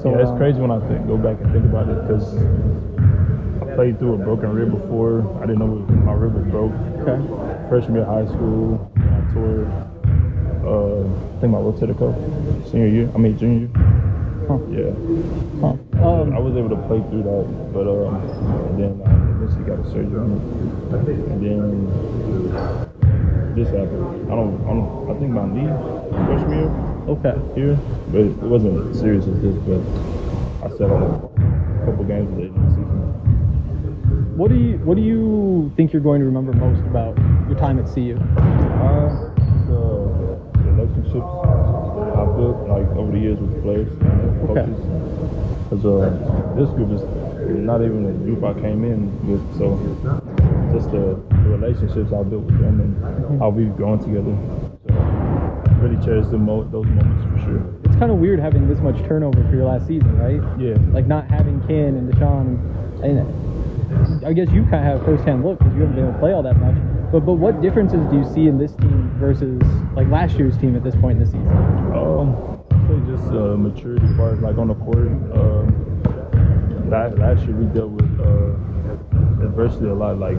so 0.02 0.11
yeah, 0.11 0.18
it's 0.22 0.31
long. 0.31 0.38
crazy 0.38 0.59
when 0.61 0.70
I 0.70 0.81
think, 0.88 1.07
go 1.07 1.16
back 1.16 1.38
and 1.42 1.52
think 1.52 1.64
about 1.66 1.88
it 1.88 1.98
because 2.07 2.26
I 3.62 3.74
played 3.74 3.98
through 3.98 4.14
a 4.14 4.18
broken 4.18 4.50
rib 4.50 4.70
before. 4.70 5.22
I 5.38 5.46
didn't 5.46 5.59
know 5.61 5.66
my 6.02 6.12
rib 6.14 6.35
was 6.35 6.46
broke. 6.50 6.74
Okay. 7.02 7.18
Freshman 7.68 7.96
year 7.96 8.04
of 8.04 8.09
high 8.09 8.24
school, 8.33 8.90
I 8.96 9.20
tore. 9.35 9.68
Uh, 10.64 11.04
I 11.04 11.40
think 11.40 11.52
my 11.52 11.61
cuff 11.92 12.16
senior 12.70 12.88
year. 12.88 13.11
I 13.14 13.18
mean 13.18 13.37
junior 13.37 13.68
year. 13.68 13.70
Huh. 14.48 14.57
Yeah. 14.72 14.96
Huh. 15.61 15.76
Um, 16.00 16.33
I 16.33 16.40
was 16.40 16.57
able 16.57 16.70
to 16.70 16.81
play 16.88 17.04
through 17.12 17.28
that, 17.28 17.44
but 17.76 17.85
um, 17.85 18.24
and 18.72 18.81
then 18.81 19.02
I 19.04 19.12
eventually 19.37 19.68
got 19.68 19.85
a 19.85 19.90
surgery 19.92 20.16
on 20.16 20.33
it, 20.33 20.40
and 21.28 21.38
then 21.44 21.68
this 23.54 23.68
happened. 23.68 24.33
I 24.33 24.35
don't, 24.35 24.57
I 24.64 24.72
don't, 24.72 25.11
I 25.11 25.18
think 25.20 25.31
my 25.33 25.44
knee 25.44 25.68
freshman 26.24 26.57
year 26.57 26.72
okay. 27.20 27.37
here, 27.54 27.76
but 28.09 28.20
it 28.22 28.33
wasn't 28.48 28.81
as 28.88 28.98
serious 28.98 29.26
as 29.26 29.37
this. 29.42 29.57
But 29.68 29.85
I 30.64 30.70
sat 30.72 30.88
on 30.88 31.02
a 31.04 31.85
couple 31.85 32.04
games 32.04 32.33
at 32.33 32.48
the 32.48 32.67
What 34.38 34.51
do 34.51 34.57
you 34.57 34.79
What 34.87 34.96
do 34.96 35.03
you 35.03 35.72
think 35.77 35.92
you're 35.92 36.01
going 36.03 36.20
to 36.20 36.27
remember 36.27 36.53
most 36.53 36.81
about 36.87 37.16
your 37.51 37.59
time 37.59 37.79
at 37.81 37.92
CU? 37.92 38.14
Uh, 38.14 39.11
the 39.66 40.38
relationships 40.62 41.27
I 41.27 42.24
built 42.38 42.68
like 42.70 42.87
over 42.94 43.11
the 43.11 43.18
years 43.18 43.38
with 43.40 43.53
the 43.57 43.61
players 43.62 43.90
and 43.90 44.51
Okay. 44.51 44.62
coaches. 44.62 44.79
Because 45.68 45.85
uh, 45.85 46.55
this 46.57 46.70
group 46.70 46.92
is 46.92 47.03
not 47.66 47.83
even 47.83 48.07
a 48.07 48.12
group 48.24 48.44
I 48.44 48.55
came 48.55 48.85
in 48.85 49.11
with, 49.29 49.42
so 49.59 49.74
just 50.72 50.90
the, 50.92 51.18
the 51.42 51.48
relationships 51.59 52.12
I 52.12 52.22
built 52.22 52.44
with 52.44 52.61
them 52.61 52.81
and 52.81 53.40
how 53.40 53.51
we've 53.51 53.74
grown 53.77 53.98
together. 53.98 54.33
So 54.87 54.94
really 55.83 55.98
cherish 56.05 56.27
the 56.29 56.38
mo- 56.38 56.64
those 56.70 56.87
moments 56.87 57.24
for 57.27 57.38
sure. 57.44 57.74
It's 57.85 57.96
kind 57.96 58.11
of 58.12 58.18
weird 58.18 58.38
having 58.38 58.68
this 58.68 58.79
much 58.79 58.96
turnover 59.09 59.42
for 59.51 59.57
your 59.57 59.66
last 59.66 59.87
season, 59.88 60.16
right? 60.18 60.40
Yeah. 60.61 60.79
Like 60.94 61.07
not 61.07 61.27
having 61.29 61.61
Ken 61.66 61.96
and 61.98 62.11
D'Shawn, 62.12 62.57
and, 63.03 63.18
and 63.18 63.29
I 64.24 64.33
guess 64.33 64.50
you 64.50 64.62
kind 64.62 64.76
of 64.76 64.85
have 64.85 65.02
a 65.02 65.04
first-hand 65.04 65.44
look 65.44 65.59
because 65.59 65.74
you 65.74 65.81
haven't 65.81 65.96
been 65.96 66.04
able 66.04 66.12
to 66.14 66.18
play 66.18 66.33
all 66.33 66.42
that 66.42 66.59
much. 66.59 66.76
But 67.12 67.20
but 67.20 67.35
what 67.35 67.61
differences 67.62 68.04
do 68.11 68.18
you 68.18 68.24
see 68.24 68.48
in 68.48 68.59
this 68.59 68.72
team 68.72 69.11
versus 69.18 69.61
like 69.96 70.09
last 70.09 70.37
year's 70.37 70.57
team 70.59 70.76
at 70.76 70.85
this 70.85 70.94
point 70.96 71.18
in 71.18 71.24
the 71.24 71.26
season? 71.26 71.48
Um, 71.94 72.37
I'd 72.70 72.87
say 72.88 72.98
just 73.11 73.24
uh, 73.33 73.57
maturity 73.57 74.07
part, 74.16 74.40
like 74.42 74.59
on 74.59 74.68
the 74.68 74.74
court. 74.74 75.09
Um, 75.33 75.72
last, 76.90 77.16
last 77.18 77.42
year 77.46 77.57
we 77.57 77.66
dealt 77.72 77.90
with 77.90 78.09
uh, 78.20 79.44
adversity 79.44 79.87
a 79.87 79.94
lot, 79.94 80.18
like 80.18 80.37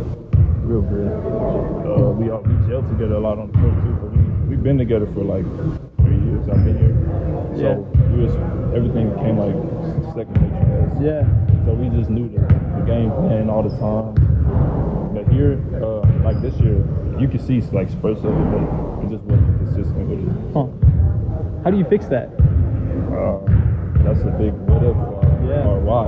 real 0.61 0.81
good. 0.81 1.09
Uh, 1.09 2.11
we 2.13 2.29
all, 2.29 2.41
we 2.41 2.53
gelled 2.69 2.87
together 2.89 3.15
a 3.15 3.19
lot 3.19 3.39
on 3.39 3.51
the 3.51 3.57
court 3.57 3.73
too, 3.81 3.93
but 4.01 4.11
we 4.13 4.21
we've 4.55 4.63
been 4.63 4.77
together 4.77 5.07
for 5.13 5.23
like 5.23 5.45
three 5.97 6.17
years. 6.21 6.47
I've 6.49 6.63
been 6.65 6.77
here, 6.77 6.93
so 7.57 7.61
Yeah. 7.65 7.75
we 8.13 8.25
was 8.25 8.35
everything 8.77 9.09
became 9.09 9.37
like 9.41 9.57
second 10.13 10.37
nature. 10.37 10.93
Yeah. 11.01 11.65
So 11.65 11.73
we 11.73 11.89
just 11.97 12.09
knew 12.09 12.29
the 12.29 12.41
game 12.89 13.11
plan 13.11 13.49
all 13.49 13.61
the 13.61 13.75
time. 13.77 14.17
But 15.13 15.27
here, 15.31 15.61
uh, 15.81 16.01
like 16.25 16.41
this 16.41 16.55
year, 16.59 16.77
you 17.19 17.27
can 17.27 17.39
see 17.39 17.61
like 17.71 17.89
spurts 17.89 18.21
of 18.25 18.33
it, 18.33 18.47
but 18.53 18.63
we 18.99 19.09
just 19.13 19.23
wasn't 19.29 19.57
consistent 19.61 20.03
with 20.09 20.19
it. 20.25 20.31
Huh. 20.53 20.65
How 21.63 21.69
do 21.71 21.77
you 21.77 21.85
fix 21.85 22.07
that? 22.07 22.29
Uh, 23.13 23.37
that's 24.05 24.21
a 24.25 24.33
big 24.41 24.53
what 24.65 24.81
if 24.83 24.95
uh, 24.97 25.49
Yeah. 25.49 25.69
or 25.69 25.79
why. 25.85 26.07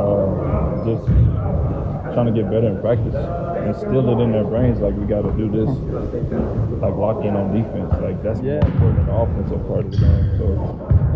Uh, 0.00 0.84
just 0.88 1.04
trying 2.14 2.26
to 2.26 2.32
get 2.32 2.48
better 2.50 2.68
in 2.68 2.80
practice. 2.80 3.14
Instill 3.68 4.08
it 4.08 4.22
in 4.24 4.32
their 4.32 4.44
brains 4.44 4.80
like 4.80 4.94
we 4.96 5.04
got 5.04 5.22
to 5.22 5.32
do 5.36 5.50
this. 5.52 5.68
Like 6.80 6.94
lock 6.96 7.24
in 7.24 7.36
on 7.36 7.52
defense. 7.52 7.92
Like 8.00 8.22
that's 8.22 8.40
Yeah. 8.40 8.60
more 8.80 8.88
important 8.88 8.96
than 8.96 9.06
the 9.06 9.16
offensive 9.20 9.62
part 9.68 9.84
of 9.84 9.90
the 9.92 9.98
game. 9.98 10.24
So 10.38 10.46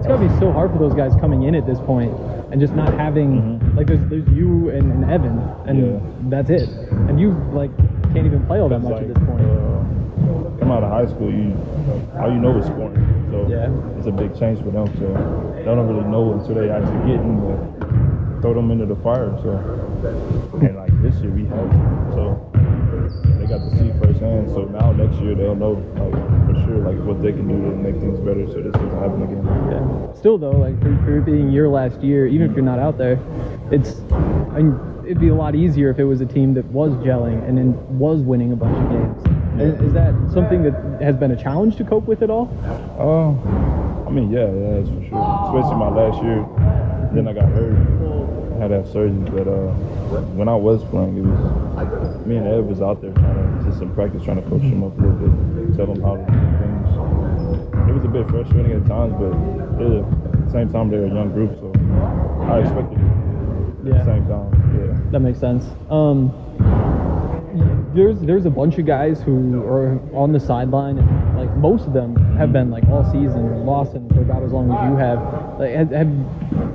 It's 0.04 0.10
gotta 0.12 0.28
be 0.28 0.38
so 0.38 0.52
hard 0.52 0.70
for 0.70 0.76
those 0.76 0.92
guys 0.92 1.16
coming 1.18 1.44
in 1.44 1.54
at 1.54 1.64
this 1.64 1.80
point 1.80 2.12
and 2.52 2.60
just 2.60 2.74
not 2.74 2.92
having 2.92 3.56
like 3.74 3.86
there's 3.86 4.06
there's 4.10 4.28
you 4.36 4.68
and, 4.68 4.92
and 4.92 5.10
Evan 5.10 5.38
and 5.64 5.78
Mm-hmm. 5.80 6.24
Yeah. 6.24 6.28
that's 6.28 6.50
it. 6.50 6.68
And 7.08 7.18
you 7.18 7.30
like 7.54 7.74
can't 8.12 8.26
even 8.26 8.44
play 8.44 8.60
all 8.60 8.68
that 8.68 8.80
much 8.80 8.92
like, 8.92 9.08
at 9.08 9.08
this 9.14 9.24
point. 9.24 9.40
Uh, 9.40 10.60
come 10.60 10.70
out 10.70 10.84
of 10.84 10.90
high 10.92 11.06
school, 11.06 11.32
you 11.32 11.56
all 12.20 12.28
you 12.30 12.36
know 12.38 12.52
is 12.58 12.66
scoring. 12.66 13.00
So 13.32 13.48
Yeah. 13.48 13.72
it's 13.96 14.06
a 14.06 14.12
big 14.12 14.38
change 14.38 14.58
for 14.60 14.70
them. 14.76 14.84
So 15.00 15.08
they 15.56 15.64
don't 15.64 15.88
really 15.88 16.06
know 16.10 16.34
until 16.34 16.54
they 16.56 16.68
actually 16.68 17.00
get 17.08 17.24
in 17.24 17.40
the 17.40 17.56
throw 18.42 18.52
them 18.52 18.70
into 18.72 18.84
the 18.84 18.96
fire. 19.00 19.32
So 19.40 19.56
and 20.60 20.76
like 20.76 20.92
this 21.00 21.16
year 21.24 21.32
we 21.32 21.46
had 21.48 21.64
so 22.12 22.36
they 23.40 23.46
got 23.48 23.64
to 23.64 23.70
see 23.80 23.88
firsthand. 24.04 24.50
So 24.52 24.64
now 24.68 24.92
next 24.92 25.16
year 25.24 25.34
they'll 25.34 25.56
know 25.56 25.80
like 25.96 26.12
like 26.84 26.98
what 27.04 27.22
they 27.22 27.32
can 27.32 27.48
do 27.48 27.54
to 27.54 27.76
make 27.76 27.96
things 27.96 28.18
better 28.20 28.46
so 28.46 28.60
this 28.60 28.72
doesn't 28.72 28.98
happen 29.00 29.22
again. 29.22 29.44
Yeah. 29.70 30.14
Still 30.14 30.38
though, 30.38 30.50
like 30.52 30.78
for, 30.80 30.96
for 31.04 31.20
being 31.20 31.50
your 31.50 31.68
last 31.68 32.00
year, 32.00 32.26
even 32.26 32.50
if 32.50 32.56
you're 32.56 32.64
not 32.64 32.78
out 32.78 32.98
there, 32.98 33.18
it's 33.70 34.00
I 34.54 34.62
mean, 34.62 34.78
it'd 35.04 35.20
be 35.20 35.28
a 35.28 35.34
lot 35.34 35.54
easier 35.54 35.90
if 35.90 35.98
it 35.98 36.04
was 36.04 36.20
a 36.20 36.26
team 36.26 36.54
that 36.54 36.64
was 36.66 36.92
gelling 37.04 37.46
and 37.48 37.56
then 37.58 37.98
was 37.98 38.20
winning 38.20 38.52
a 38.52 38.56
bunch 38.56 38.76
of 38.76 38.88
games. 38.90 39.34
Is, 39.60 39.80
is 39.88 39.92
that 39.94 40.12
something 40.32 40.62
that 40.64 41.00
has 41.00 41.16
been 41.16 41.30
a 41.30 41.36
challenge 41.36 41.76
to 41.76 41.84
cope 41.84 42.06
with 42.06 42.22
at 42.22 42.30
all? 42.30 42.50
Uh, 42.98 43.30
I 44.06 44.10
mean, 44.10 44.30
yeah, 44.30 44.50
yeah, 44.50 44.78
that's 44.78 44.88
for 44.88 45.02
sure. 45.08 45.22
Especially 45.46 45.76
my 45.76 45.88
last 45.88 46.22
year. 46.22 46.44
Then 47.14 47.28
I 47.28 47.32
got 47.32 47.48
hurt. 47.50 47.76
I 48.54 48.58
had 48.58 48.68
to 48.68 48.82
have 48.82 48.88
surgery. 48.88 49.30
But 49.30 49.46
uh, 49.46 49.70
when 50.34 50.48
I 50.48 50.56
was 50.56 50.82
playing, 50.84 51.18
it 51.18 51.22
was 51.22 52.26
me 52.26 52.36
and 52.36 52.46
Ed 52.46 52.66
was 52.66 52.82
out 52.82 53.00
there 53.00 53.12
trying 53.12 53.34
to 53.34 53.70
just 53.70 53.82
in 53.82 53.94
practice, 53.94 54.24
trying 54.24 54.42
to 54.42 54.48
coach 54.48 54.62
them 54.62 54.82
up 54.82 54.98
a 54.98 55.00
little 55.00 55.18
bit, 55.18 55.76
tell 55.76 55.86
them 55.86 56.02
how 56.02 56.16
to 56.16 56.22
do 56.22 56.32
things. 56.32 56.42
It 56.42 56.43
was 58.04 58.14
a 58.14 58.22
bit 58.22 58.30
frustrating 58.30 58.72
at 58.72 58.86
times, 58.86 59.14
but 59.18 59.32
at 59.32 60.46
the 60.46 60.50
same 60.52 60.70
time 60.70 60.90
they're 60.90 61.04
a 61.04 61.08
young 61.08 61.30
group, 61.32 61.52
so 61.58 61.72
I 62.44 62.60
expected 62.60 62.98
it. 62.98 63.04
At 63.04 63.86
Yeah. 63.86 63.98
the 63.98 64.04
same 64.04 64.26
time, 64.26 64.50
yeah. 64.78 65.10
That 65.10 65.20
makes 65.20 65.38
sense. 65.38 65.66
Um, 65.90 66.32
there's 67.94 68.20
there's 68.20 68.44
a 68.46 68.50
bunch 68.50 68.78
of 68.78 68.86
guys 68.86 69.22
who 69.22 69.62
are 69.62 70.00
on 70.14 70.32
the 70.32 70.40
sideline, 70.40 70.98
and 70.98 71.36
like 71.38 71.54
most 71.56 71.86
of 71.86 71.92
them 71.92 72.16
have 72.36 72.52
been 72.52 72.70
like 72.70 72.84
all 72.88 73.04
season 73.04 73.64
lost 73.64 73.94
Lawson 73.94 74.08
for 74.10 74.20
about 74.22 74.42
as 74.42 74.52
long 74.52 74.72
as 74.72 74.90
you 74.90 74.96
have. 74.96 75.18
Like, 75.58 75.74
have, 75.74 75.90
have 75.90 76.08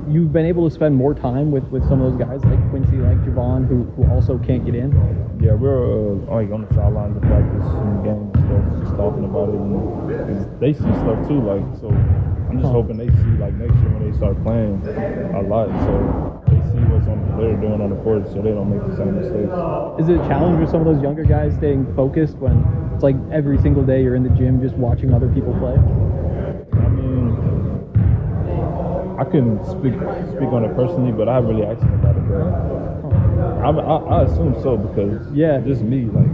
you 0.08 0.26
been 0.26 0.46
able 0.46 0.68
to 0.68 0.74
spend 0.74 0.96
more 0.96 1.14
time 1.14 1.52
with, 1.52 1.66
with 1.66 1.88
some 1.88 2.02
of 2.02 2.12
those 2.12 2.20
guys 2.28 2.44
like 2.46 2.70
Quincy, 2.70 2.98
like 2.98 3.18
Javon, 3.26 3.68
who, 3.68 3.84
who 3.96 4.10
also 4.12 4.38
can't 4.40 4.66
get 4.66 4.74
in? 4.76 4.92
Yeah, 5.40 5.56
we're 5.56 6.20
uh, 6.20 6.36
like 6.36 6.52
on 6.52 6.68
the 6.68 6.74
sidelines 6.76 7.16
of 7.16 7.24
practice 7.24 7.64
and 7.64 8.04
games 8.04 8.28
and 8.36 8.44
stuff, 8.44 8.64
just 8.84 8.96
talking 9.00 9.24
about 9.24 9.48
it, 9.48 9.56
and, 9.56 9.80
they 10.60 10.74
see 10.76 10.92
stuff 11.00 11.16
too. 11.32 11.40
Like, 11.40 11.64
so 11.80 11.88
I'm 12.52 12.60
just 12.60 12.72
hoping 12.76 12.98
they 13.00 13.08
see 13.08 13.34
like 13.40 13.56
next 13.56 13.80
year 13.80 13.88
when 13.96 14.04
they 14.04 14.18
start 14.20 14.36
playing 14.44 14.84
a 15.32 15.40
lot, 15.48 15.72
so 15.88 16.44
they 16.52 16.60
see 16.76 16.84
what's 16.92 17.08
on 17.08 17.24
they're 17.40 17.56
doing 17.56 17.80
on 17.80 17.90
the 17.90 17.96
court, 18.04 18.28
so 18.28 18.44
they 18.44 18.52
don't 18.52 18.68
make 18.68 18.84
the 18.84 19.00
same 19.00 19.16
mistakes. 19.16 19.56
Is 20.04 20.12
it 20.12 20.20
a 20.20 20.28
challenge 20.28 20.60
with 20.60 20.68
some 20.68 20.84
of 20.84 20.88
those 20.92 21.00
younger 21.02 21.24
guys 21.24 21.56
staying 21.56 21.88
focused 21.96 22.36
when 22.44 22.60
it's 22.94 23.04
like 23.04 23.16
every 23.32 23.58
single 23.64 23.88
day 23.88 24.04
you're 24.04 24.20
in 24.20 24.24
the 24.28 24.36
gym 24.36 24.60
just 24.60 24.76
watching 24.76 25.14
other 25.16 25.32
people 25.32 25.56
play? 25.56 25.80
I 26.84 26.88
mean, 26.92 27.32
I 29.16 29.24
couldn't 29.24 29.64
speak 29.72 29.96
speak 30.36 30.52
on 30.52 30.68
it 30.68 30.76
personally, 30.76 31.16
but 31.16 31.32
I 31.32 31.40
really 31.40 31.64
asked 31.64 31.80
them 31.80 31.96
about 31.96 32.20
it. 32.20 32.28
But 32.28 32.89
I, 33.70 33.82
I, 33.82 33.96
I 34.20 34.24
assume 34.24 34.56
so 34.64 34.78
because 34.78 35.22
Yeah. 35.34 35.60
just 35.62 35.82
me, 35.82 36.06
like 36.06 36.26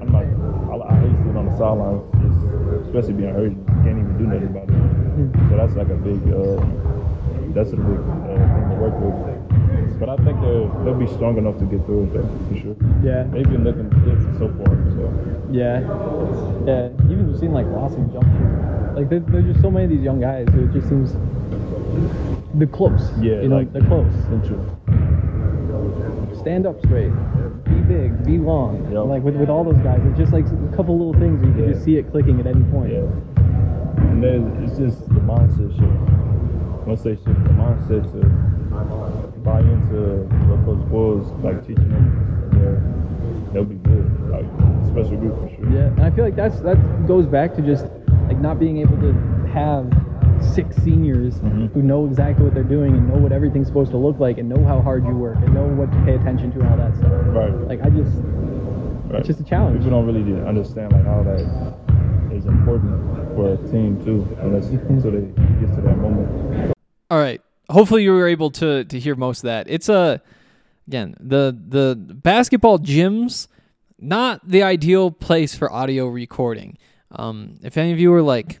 I'm 0.00 0.10
not. 0.12 0.22
I, 0.70 0.94
I 0.94 1.00
hate 1.00 1.16
sitting 1.18 1.36
on 1.36 1.46
the 1.46 1.56
sidelines, 1.58 2.86
especially 2.86 3.14
being 3.14 3.34
hurt. 3.34 3.50
You 3.50 3.64
can't 3.82 3.98
even 3.98 4.14
do 4.18 4.26
nothing 4.30 4.48
about 4.54 4.70
it. 4.70 5.50
So 5.50 5.56
that's 5.56 5.74
like 5.74 5.88
a 5.90 5.98
big. 5.98 6.20
Uh, 6.30 6.62
that's 7.54 7.70
a 7.72 7.76
big 7.76 7.98
uh, 7.98 8.34
thing 8.54 8.66
to 8.70 8.76
work 8.78 8.94
with. 9.02 9.98
But 9.98 10.08
I 10.10 10.16
think 10.24 10.40
they'll 10.40 10.68
they'll 10.84 10.94
be 10.98 11.06
strong 11.06 11.38
enough 11.38 11.58
to 11.58 11.64
get 11.66 11.84
through 11.86 12.04
it 12.04 12.12
though, 12.14 12.28
for 12.48 12.56
sure. 12.60 12.76
Yeah. 13.02 13.24
They've 13.30 13.48
been 13.48 13.64
looking 13.64 13.88
good 14.06 14.18
so 14.38 14.46
far. 14.58 14.74
So 14.94 15.10
Yeah, 15.50 15.80
yeah. 16.66 16.90
Even 17.10 17.28
just 17.30 17.40
seeing 17.40 17.52
like 17.52 17.66
Lawson 17.66 18.10
jump 18.12 18.26
shoot, 18.26 18.94
like 18.98 19.08
there, 19.08 19.20
there's 19.20 19.46
just 19.46 19.60
so 19.62 19.70
many 19.70 19.84
of 19.84 19.90
these 19.90 20.02
young 20.02 20.20
guys 20.20 20.46
who 20.54 20.64
it 20.66 20.72
just 20.72 20.88
seems 20.88 21.14
they're 22.54 22.66
close. 22.68 23.10
yeah, 23.20 23.42
you 23.42 23.48
know, 23.48 23.58
like, 23.58 23.72
they're 23.72 23.82
close. 23.86 24.06
Central. 24.30 24.62
Stand 26.44 26.66
up 26.66 26.78
straight, 26.84 27.08
be 27.64 27.80
big, 27.88 28.22
be 28.26 28.36
long. 28.36 28.84
Yep. 28.92 29.06
Like 29.06 29.22
with, 29.22 29.34
with 29.36 29.48
all 29.48 29.64
those 29.64 29.80
guys, 29.82 29.98
it's 30.04 30.18
just 30.18 30.30
like 30.32 30.44
a 30.44 30.76
couple 30.76 30.92
little 30.98 31.18
things 31.18 31.40
where 31.40 31.48
you 31.48 31.54
can 31.56 31.64
Yeah. 31.64 31.72
just 31.72 31.84
see 31.86 31.96
it 31.96 32.10
clicking 32.10 32.38
at 32.38 32.46
any 32.46 32.62
point. 32.64 32.92
Yeah. 32.92 33.08
And 34.12 34.22
then 34.22 34.52
it's 34.62 34.76
just 34.76 35.08
the 35.08 35.20
mindset 35.24 35.72
shift. 35.72 36.86
Once 36.86 37.00
they 37.02 37.16
shift 37.16 37.24
the 37.48 37.56
mindset 37.56 38.04
to 38.12 38.20
buy 39.40 39.60
into 39.60 40.28
what 40.52 40.60
Coach 40.66 40.86
Boyle's 40.90 41.32
like 41.42 41.66
teaching 41.66 41.88
them, 41.88 42.12
yeah, 42.60 43.52
they'll 43.54 43.64
be 43.64 43.76
good. 43.76 44.04
Like 44.28 44.44
special 44.92 45.16
group 45.16 45.40
for 45.40 45.48
sure. 45.48 45.72
Yeah, 45.72 45.86
and 45.96 46.02
I 46.02 46.10
feel 46.10 46.24
like 46.26 46.36
that's 46.36 46.60
that 46.60 46.76
goes 47.06 47.24
back 47.24 47.54
to 47.54 47.62
just 47.62 47.86
like 48.28 48.36
not 48.38 48.60
being 48.60 48.76
able 48.84 49.00
to 49.00 49.14
have 49.54 49.88
six 50.44 50.76
seniors 50.76 51.38
Mhm. 51.40 51.72
who 51.72 51.82
know 51.82 52.06
exactly 52.06 52.44
what 52.44 52.54
they're 52.54 52.62
doing 52.62 52.94
and 52.94 53.08
know 53.08 53.18
what 53.18 53.32
everything's 53.32 53.66
supposed 53.66 53.90
to 53.92 53.96
look 53.96 54.18
like 54.20 54.38
and 54.38 54.48
know 54.48 54.62
how 54.64 54.80
hard 54.80 55.04
you 55.06 55.14
work 55.16 55.36
and 55.42 55.52
know 55.54 55.66
what 55.66 55.90
to 55.92 55.98
pay 56.04 56.14
attention 56.14 56.52
to 56.52 56.60
and 56.60 56.68
all 56.68 56.76
that 56.76 56.96
stuff. 56.96 57.12
Right. 57.28 57.52
Like 57.68 57.82
I 57.82 57.90
just 57.90 58.16
right. 59.08 59.18
it's 59.20 59.28
just 59.28 59.40
a 59.40 59.44
challenge. 59.44 59.78
People 59.78 59.90
don't 60.02 60.06
really 60.06 60.40
understand 60.46 60.92
like 60.92 61.04
how 61.04 61.22
that 61.22 61.40
is 62.32 62.46
important 62.46 63.34
for 63.36 63.52
a 63.52 63.56
team 63.70 64.02
too, 64.04 64.26
unless 64.40 64.68
until 64.70 65.10
they 65.12 65.20
get 65.60 65.74
to 65.74 65.80
that 65.82 65.98
moment. 65.98 66.72
All 67.10 67.18
right. 67.18 67.40
Hopefully 67.70 68.02
you 68.02 68.12
were 68.12 68.28
able 68.28 68.50
to 68.52 68.84
to 68.84 68.98
hear 68.98 69.14
most 69.14 69.38
of 69.38 69.44
that. 69.48 69.66
It's 69.68 69.88
a 69.88 70.20
again 70.86 71.14
the 71.20 71.56
the 71.68 71.96
basketball 71.96 72.78
gyms 72.78 73.48
not 74.00 74.46
the 74.46 74.62
ideal 74.62 75.10
place 75.10 75.54
for 75.54 75.72
audio 75.72 76.06
recording. 76.06 76.76
Um, 77.12 77.54
if 77.62 77.78
any 77.78 77.92
of 77.92 77.98
you 78.00 78.12
are 78.12 78.20
like 78.22 78.60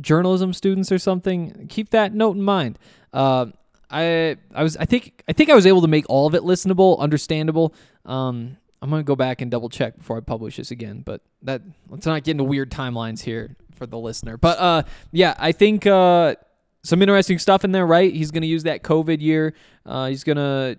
journalism 0.00 0.52
students 0.52 0.90
or 0.92 0.98
something, 0.98 1.66
keep 1.68 1.90
that 1.90 2.14
note 2.14 2.36
in 2.36 2.42
mind. 2.42 2.78
Uh, 3.12 3.46
I 3.90 4.36
I 4.54 4.62
was 4.62 4.76
I 4.76 4.84
think 4.84 5.22
I 5.28 5.32
think 5.32 5.50
I 5.50 5.54
was 5.54 5.66
able 5.66 5.80
to 5.80 5.88
make 5.88 6.04
all 6.08 6.26
of 6.26 6.34
it 6.34 6.42
listenable, 6.42 6.98
understandable. 6.98 7.74
Um, 8.04 8.56
I'm 8.80 8.90
gonna 8.90 9.02
go 9.02 9.16
back 9.16 9.40
and 9.40 9.50
double 9.50 9.68
check 9.68 9.96
before 9.96 10.16
I 10.16 10.20
publish 10.20 10.56
this 10.56 10.70
again. 10.70 11.02
But 11.04 11.22
that 11.42 11.62
let's 11.88 12.06
not 12.06 12.22
get 12.24 12.32
into 12.32 12.44
weird 12.44 12.70
timelines 12.70 13.22
here 13.22 13.56
for 13.74 13.86
the 13.86 13.98
listener. 13.98 14.36
But 14.36 14.58
uh, 14.58 14.82
yeah, 15.10 15.34
I 15.38 15.52
think 15.52 15.86
uh, 15.86 16.36
some 16.82 17.02
interesting 17.02 17.38
stuff 17.38 17.64
in 17.64 17.72
there. 17.72 17.86
Right, 17.86 18.12
he's 18.12 18.30
gonna 18.30 18.46
use 18.46 18.64
that 18.64 18.82
COVID 18.82 19.20
year. 19.20 19.54
Uh, 19.86 20.08
he's 20.08 20.24
gonna 20.24 20.76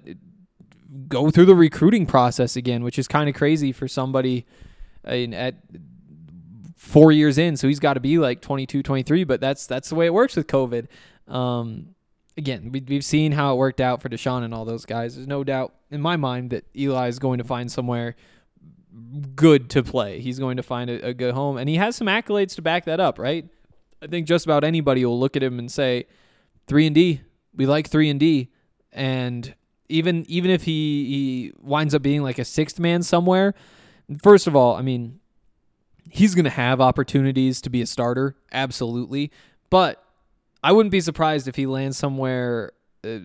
go 1.08 1.30
through 1.32 1.46
the 1.46 1.56
recruiting 1.56 2.06
process 2.06 2.56
again, 2.56 2.84
which 2.84 3.00
is 3.00 3.08
kind 3.08 3.30
of 3.30 3.36
crazy 3.36 3.72
for 3.72 3.88
somebody 3.88 4.46
in, 5.04 5.34
at 5.34 5.56
four 6.90 7.12
years 7.12 7.38
in. 7.38 7.56
So 7.56 7.68
he's 7.68 7.80
got 7.80 7.94
to 7.94 8.00
be 8.00 8.18
like 8.18 8.42
22, 8.42 8.84
23. 8.84 9.24
But 9.24 9.40
that's 9.40 9.66
that's 9.68 9.90
the 9.90 9.96
way 9.96 10.08
it 10.08 10.14
works 10.14 10.36
with 10.36 10.48
COVID. 10.48 10.88
Um, 11.28 11.96
again, 12.38 12.72
we, 12.72 12.84
we've 12.88 13.06
seen 13.06 13.34
how 13.34 13.54
it 13.54 13.58
worked 13.58 13.80
out 13.80 14.02
for 14.02 14.10
D'Shawn 14.10 14.44
and 14.44 14.54
all 14.54 14.66
those 14.66 14.86
guys. 14.86 15.16
There's 15.16 15.28
no 15.28 15.44
doubt 15.44 15.74
in 15.92 16.02
my 16.02 16.18
mind 16.18 16.50
that 16.50 16.66
Eli 16.76 17.08
is 17.08 17.20
going 17.20 17.38
to 17.38 17.44
find 17.44 17.72
somewhere 17.72 18.16
good 19.36 19.70
to 19.72 19.84
play. 19.84 20.20
He's 20.20 20.40
going 20.40 20.58
to 20.58 20.64
find 20.64 20.90
a, 20.90 21.10
a 21.10 21.14
good 21.14 21.34
home, 21.34 21.58
and 21.58 21.70
he 21.70 21.76
has 21.76 21.96
some 21.96 22.08
accolades 22.08 22.56
to 22.56 22.62
back 22.62 22.86
that 22.86 23.00
up, 23.00 23.20
right? 23.20 23.46
I 24.02 24.08
think 24.08 24.28
just 24.28 24.46
about 24.46 24.64
anybody 24.64 25.06
will 25.06 25.20
look 25.20 25.36
at 25.36 25.44
him 25.44 25.60
and 25.60 25.72
say, 25.72 26.08
three 26.68 26.86
and 26.86 26.96
D. 26.96 27.22
We 27.54 27.66
like 27.66 27.88
three 27.88 28.10
and 28.10 28.20
D, 28.20 28.50
and 28.92 29.54
even 29.90 30.26
even 30.28 30.52
if 30.52 30.64
he 30.64 31.06
he 31.06 31.54
winds 31.60 31.94
up 31.94 32.02
being 32.02 32.24
like 32.24 32.40
a 32.40 32.46
sixth 32.46 32.80
man 32.80 33.04
somewhere, 33.04 33.54
first 34.24 34.48
of 34.48 34.56
all, 34.56 34.76
I 34.76 34.82
mean, 34.82 35.20
he's 36.10 36.36
going 36.36 36.46
to 36.46 36.52
have 36.52 36.82
opportunities 36.82 37.62
to 37.62 37.70
be 37.70 37.82
a 37.82 37.86
starter, 37.86 38.36
absolutely, 38.52 39.32
but 39.70 40.04
I 40.64 40.72
wouldn't 40.72 40.92
be 40.92 41.02
surprised 41.02 41.48
if 41.48 41.56
he 41.56 41.66
lands 41.66 41.98
somewhere 41.98 42.72
uh, 43.04 43.20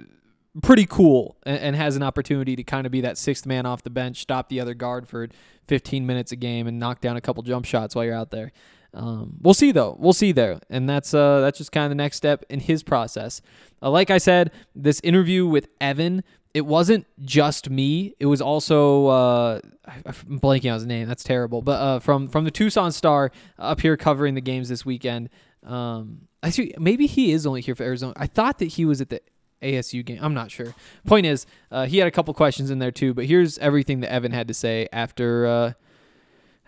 pretty 0.63 0.87
cool 0.87 1.37
and, 1.45 1.59
and 1.59 1.77
has 1.77 1.97
an 1.97 2.03
opportunity 2.03 2.57
to 2.57 2.63
kind 2.63 2.87
of 2.87 2.93
be 2.93 3.01
that 3.01 3.19
sixth 3.19 3.47
man 3.47 3.67
off 3.67 3.83
the 3.83 3.91
bench, 3.91 4.21
stop 4.21 4.49
the 4.49 4.61
other 4.61 4.75
guard 4.75 5.09
for 5.09 5.29
15 5.69 6.07
minutes 6.07 6.33
a 6.33 6.37
game, 6.37 6.67
and 6.67 6.79
knock 6.79 7.01
down 7.01 7.17
a 7.17 7.21
couple 7.21 7.43
jump 7.43 7.65
shots 7.65 7.95
while 7.95 8.05
you're 8.05 8.15
out 8.15 8.31
there. 8.31 8.53
Um, 8.93 9.39
we'll 9.41 9.55
see 9.55 9.73
though. 9.73 9.97
We'll 9.99 10.13
see 10.13 10.31
though, 10.31 10.61
and 10.71 10.89
that's 10.89 11.13
uh, 11.13 11.41
that's 11.41 11.59
just 11.59 11.73
kind 11.73 11.85
of 11.85 11.91
the 11.91 11.97
next 11.97 12.17
step 12.17 12.45
in 12.49 12.61
his 12.61 12.85
process. 12.85 13.43
Uh, 13.83 13.91
like 13.91 14.11
I 14.11 14.19
said, 14.19 14.53
this 14.75 15.01
interview 15.01 15.47
with 15.47 15.67
Evan, 15.81 16.23
it 16.55 16.65
wasn't 16.65 17.05
just 17.21 17.69
me. 17.69 18.15
It 18.21 18.27
was 18.27 18.41
also 18.41 19.09
uh, 19.09 19.61
I'm 19.85 20.39
blanking 20.39 20.71
on 20.71 20.75
his 20.75 20.87
name. 20.87 21.09
That's 21.09 21.25
terrible. 21.25 21.61
But 21.61 21.81
uh, 21.81 21.99
from 21.99 22.29
from 22.29 22.45
the 22.45 22.53
Tucson 22.53 22.93
Star 22.93 23.33
up 23.59 23.81
here 23.81 23.97
covering 23.97 24.35
the 24.35 24.41
games 24.41 24.69
this 24.69 24.87
weekend. 24.87 25.29
Um, 25.65 26.29
actually, 26.43 26.75
maybe 26.79 27.07
he 27.07 27.33
is 27.33 27.45
only 27.45 27.61
here 27.61 27.75
for 27.75 27.83
Arizona. 27.83 28.15
I 28.17 28.29
thought 28.29 28.59
that 28.61 28.67
he 28.67 28.85
was 28.85 29.01
at 29.01 29.09
the 29.09 29.21
ASU 29.63 30.05
game. 30.05 30.19
I'm 30.23 30.35
not 30.35 30.51
sure. 30.51 30.75
Point 31.07 31.27
is, 31.27 31.47
uh, 31.71 31.87
he 31.87 31.99
had 31.99 32.07
a 32.07 32.11
couple 32.13 32.33
questions 32.35 32.71
in 32.71 32.79
there 32.79 32.93
too. 32.93 33.15
But 33.15 33.25
here's 33.25 33.59
everything 33.59 34.01
that 34.01 34.13
Evan 34.13 34.31
had 34.31 34.47
to 34.49 34.55
say 34.55 34.89
after 34.93 35.47
uh, 35.47 35.73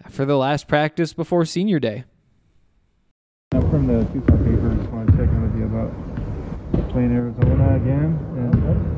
after 0.04 0.24
the 0.24 0.36
last 0.36 0.66
practice 0.66 1.12
before 1.12 1.44
senior 1.44 1.78
day. 1.78 2.04
I'm 3.52 3.70
from 3.70 3.86
the 3.86 4.04
Tucson 4.12 4.38
paper. 4.44 4.74
Just 4.76 4.90
want 4.90 5.06
to 5.10 5.12
check 5.12 5.28
in 5.28 5.42
with 5.42 5.56
you 5.56 5.66
about 5.66 6.90
playing 6.90 7.12
Arizona 7.12 7.76
again 7.76 8.18
and 8.36 8.95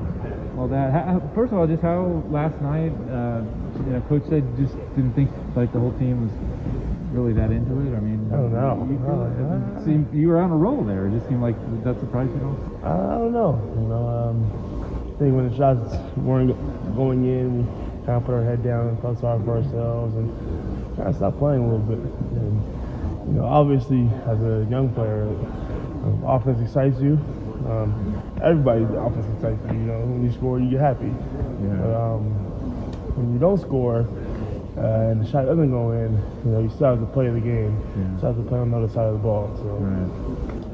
all 0.59 0.68
that. 0.68 0.92
How, 0.92 1.23
first 1.35 1.53
of 1.53 1.59
all, 1.59 1.66
just 1.66 1.83
how 1.83 2.23
last 2.29 2.61
night, 2.61 2.92
uh, 3.11 3.42
you 3.87 3.92
know, 3.94 4.03
coach 4.09 4.23
said 4.29 4.44
just 4.59 4.75
didn't 4.97 5.14
think 5.14 5.31
like 5.55 5.73
the 5.73 5.79
whole 5.79 5.92
team 5.99 6.27
was 6.27 6.33
really 7.14 7.33
that 7.33 7.51
into 7.51 7.73
it. 7.87 7.97
I 7.97 8.01
mean, 8.01 8.29
I 8.33 8.37
don't 8.37 8.53
know. 8.53 8.87
You, 8.90 8.99
Uh, 9.79 9.85
seemed, 9.85 10.12
you 10.12 10.29
were 10.29 10.40
on 10.40 10.51
a 10.51 10.57
roll 10.57 10.83
there. 10.85 11.07
It 11.07 11.12
just 11.12 11.29
seemed 11.29 11.40
like 11.40 11.57
that 11.85 11.99
surprised 12.01 12.31
you. 12.35 12.37
at 12.38 12.44
all? 12.44 12.59
I 12.85 13.18
don't 13.18 13.33
know. 13.33 13.53
You 13.81 13.87
know, 13.88 14.05
um, 14.07 14.37
I 15.14 15.18
think 15.18 15.35
when 15.35 15.49
the 15.49 15.57
shots 15.57 15.97
weren't 16.18 16.53
going 16.97 17.25
in, 17.25 17.64
we 17.64 18.07
kind 18.07 18.18
of 18.18 18.25
put 18.25 18.35
our 18.35 18.44
head 18.44 18.62
down 18.62 18.88
and 18.88 19.01
felt 19.01 19.18
sorry 19.21 19.42
for 19.44 19.57
ourselves 19.59 20.14
and 20.16 20.97
kind 20.97 21.09
of 21.09 21.16
stopped 21.16 21.38
playing 21.38 21.62
a 21.62 21.64
little 21.64 21.87
bit. 21.87 21.99
And, 21.99 22.62
you 23.29 23.35
know, 23.40 23.47
obviously, 23.47 24.11
as 24.27 24.40
a 24.42 24.66
young 24.71 24.90
player, 24.94 25.23
um, 26.05 26.23
offense 26.27 26.61
excites 26.61 27.01
you. 27.01 27.18
Um, 27.68 28.22
everybody's 28.42 28.88
offense 28.96 29.26
excites 29.37 29.61
you. 29.70 29.78
You 29.78 29.87
know, 29.87 30.00
when 30.00 30.24
you 30.24 30.33
score, 30.33 30.59
you 30.59 30.70
get 30.70 30.81
happy. 30.81 31.12
But 31.81 31.92
um, 31.94 32.24
when 33.14 33.33
you 33.33 33.38
don't 33.38 33.61
score, 33.61 34.09
uh, 34.78 35.11
and 35.11 35.20
the 35.20 35.26
shot 35.28 35.44
doesn't 35.44 35.70
go 35.70 35.92
in, 35.92 36.12
you 36.44 36.50
know, 36.50 36.61
you 36.62 36.70
still 36.70 36.94
have 36.96 37.00
to 37.00 37.07
play 37.07 37.28
the 37.28 37.40
game. 37.40 37.76
You 37.96 38.18
still 38.18 38.33
have 38.33 38.42
to 38.42 38.48
play 38.48 38.59
on 38.59 38.70
the 38.70 38.76
other 38.78 38.88
side 38.88 39.07
of 39.07 39.14
the 39.14 39.18
ball. 39.18 39.50
So 39.57 39.68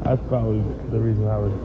that's 0.05 0.23
probably 0.29 0.61
the 0.91 1.01
reason 1.01 1.27
I 1.27 1.39
would 1.39 1.57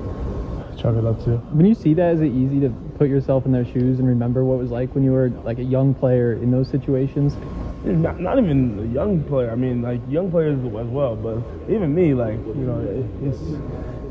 chalk 0.80 0.96
it 0.96 1.06
up 1.06 1.22
to. 1.26 1.38
When 1.52 1.66
you 1.66 1.76
see 1.76 1.94
that, 1.96 2.16
is 2.16 2.22
it 2.22 2.32
easy 2.32 2.62
to 2.62 2.70
put 2.98 3.10
yourself 3.10 3.46
in 3.46 3.52
their 3.52 3.66
shoes 3.66 4.00
and 4.00 4.08
remember 4.08 4.46
what 4.46 4.56
it 4.56 4.60
was 4.64 4.72
like 4.72 4.96
when 4.96 5.04
you 5.04 5.12
were 5.12 5.30
like 5.44 5.60
a 5.60 5.64
young 5.64 5.94
player 5.94 6.34
in 6.34 6.50
those 6.50 6.70
situations? 6.70 7.36
Not, 7.84 8.20
not 8.20 8.38
even 8.40 8.80
a 8.80 8.94
young 8.94 9.24
player. 9.24 9.52
I 9.52 9.56
mean, 9.56 9.82
like 9.82 10.02
young 10.10 10.32
players 10.32 10.58
as 10.58 10.88
well. 10.88 11.16
But 11.16 11.44
even 11.72 11.94
me, 11.94 12.14
like 12.14 12.38
you 12.56 12.66
know, 12.66 12.80
it, 12.80 13.06
it's 13.28 13.42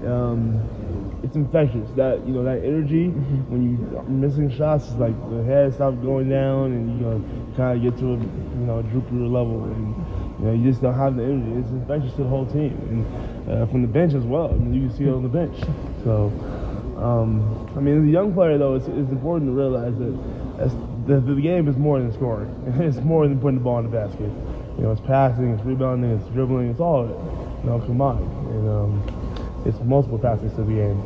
um, 0.07 0.61
it's 1.23 1.37
infectious. 1.37 1.89
That 1.97 2.27
you 2.27 2.33
know, 2.33 2.45
that 2.45 2.65
energy 2.65 3.09
when 3.49 3.63
you 3.63 3.99
are 3.99 4.03
missing 4.05 4.51
shots, 4.51 4.87
is 4.89 4.95
like 4.95 5.15
the 5.31 5.43
head 5.45 5.75
stops 5.75 5.99
going 5.99 6.29
down, 6.29 6.73
and 6.73 6.99
you 6.99 7.07
know, 7.07 7.25
kind 7.57 7.77
of 7.77 7.83
get 7.83 7.99
to 8.01 8.15
a 8.15 8.17
you 8.17 8.67
know 8.67 8.83
droopier 8.83 9.31
level, 9.31 9.65
and 9.65 9.95
you 10.41 10.45
know, 10.47 10.53
you 10.53 10.71
just 10.71 10.83
don't 10.83 10.97
have 10.97 11.17
the 11.17 11.25
energy. 11.25 11.61
It's 11.61 11.71
infectious 11.71 12.13
to 12.17 12.23
the 12.23 12.29
whole 12.29 12.47
team, 12.47 12.77
and 12.91 13.03
uh, 13.51 13.67
from 13.67 13.83
the 13.83 13.89
bench 13.89 14.15
as 14.15 14.25
well. 14.25 14.51
I 14.51 14.55
mean, 14.55 14.75
you 14.75 14.89
can 14.89 14.97
see 14.97 15.05
it 15.05 15.13
on 15.13 15.23
the 15.23 15.29
bench. 15.29 15.59
So. 16.05 16.33
Um, 16.99 17.71
I 17.77 17.81
mean, 17.81 17.99
as 17.99 18.03
a 18.03 18.11
young 18.11 18.35
player, 18.35 18.59
though, 18.59 18.75
it's, 18.75 18.89
it's 18.89 19.13
important 19.13 19.47
to 19.47 19.55
realize 19.55 19.95
that 19.99 20.19
the, 21.09 21.21
the 21.21 21.41
game 21.41 21.67
is 21.69 21.77
more 21.77 21.99
than 21.99 22.13
scoring. 22.13 22.53
It's 22.81 22.99
more 22.99 23.27
than 23.27 23.41
putting 23.41 23.59
the 23.59 23.65
ball 23.65 23.79
in 23.79 23.91
the 23.91 23.97
basket. 23.97 24.31
You 24.77 24.85
know, 24.85 24.93
it's 24.93 25.01
passing, 25.01 25.55
it's 25.55 25.65
rebounding, 25.65 26.11
it's 26.11 26.29
dribbling, 26.29 26.69
it's 26.69 26.81
all 26.81 27.05
of 27.05 27.11
it. 27.11 27.65
You 27.65 27.71
know, 27.71 27.81
combined. 27.81 28.29
And 28.53 28.69
um, 28.69 29.18
it's 29.65 29.79
multiple 29.81 30.19
facets 30.19 30.55
to 30.57 30.63
the 30.63 30.73
game. 30.73 30.97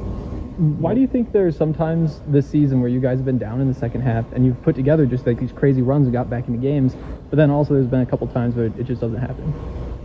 Why 0.81 0.95
do 0.95 1.01
you 1.01 1.07
think 1.07 1.33
there's 1.33 1.57
sometimes 1.57 2.21
this 2.29 2.49
season 2.49 2.81
where 2.81 2.91
you 2.91 3.01
guys 3.01 3.19
have 3.19 3.25
been 3.25 3.39
down 3.39 3.61
in 3.61 3.69
the 3.69 3.75
second 3.75 4.03
half 4.03 4.31
and 4.33 4.45
you've 4.45 4.61
put 4.63 4.75
together 4.75 5.07
just 5.07 5.27
like 5.27 5.41
these 5.41 5.53
crazy 5.53 5.83
runs 5.83 6.07
and 6.07 6.13
got 6.13 6.29
back 6.29 6.47
into 6.47 6.61
games, 6.61 6.95
but 7.31 7.37
then 7.37 7.51
also 7.51 7.75
there's 7.75 7.87
been 7.87 8.03
a 8.03 8.07
couple 8.07 8.27
times 8.29 8.55
where 8.55 8.67
it 8.67 8.85
just 8.85 9.01
doesn't 9.01 9.19
happen? 9.19 9.53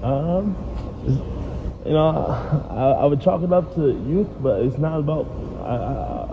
Um, 0.02 0.56
you 1.86 1.92
know, 1.94 2.08
I, 2.70 3.04
I 3.04 3.06
would 3.06 3.22
chalk 3.22 3.44
it 3.44 3.52
up 3.52 3.76
to 3.76 3.88
youth, 4.08 4.30
but 4.42 4.62
it's 4.62 4.78
not 4.78 5.00
about 5.00 5.28
I, 5.68 5.76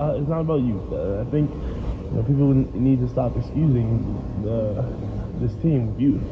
I, 0.01 0.17
it's 0.17 0.29
not 0.29 0.41
about 0.41 0.61
youth. 0.61 0.93
Uh, 0.93 1.21
I 1.21 1.31
think 1.31 1.51
you 1.51 2.11
know, 2.13 2.23
people 2.23 2.55
need 2.55 3.01
to 3.01 3.09
stop 3.09 3.37
excusing 3.37 3.99
the, 4.45 4.85
this 5.45 5.55
team 5.61 5.91
with 5.91 6.01
youth. 6.01 6.23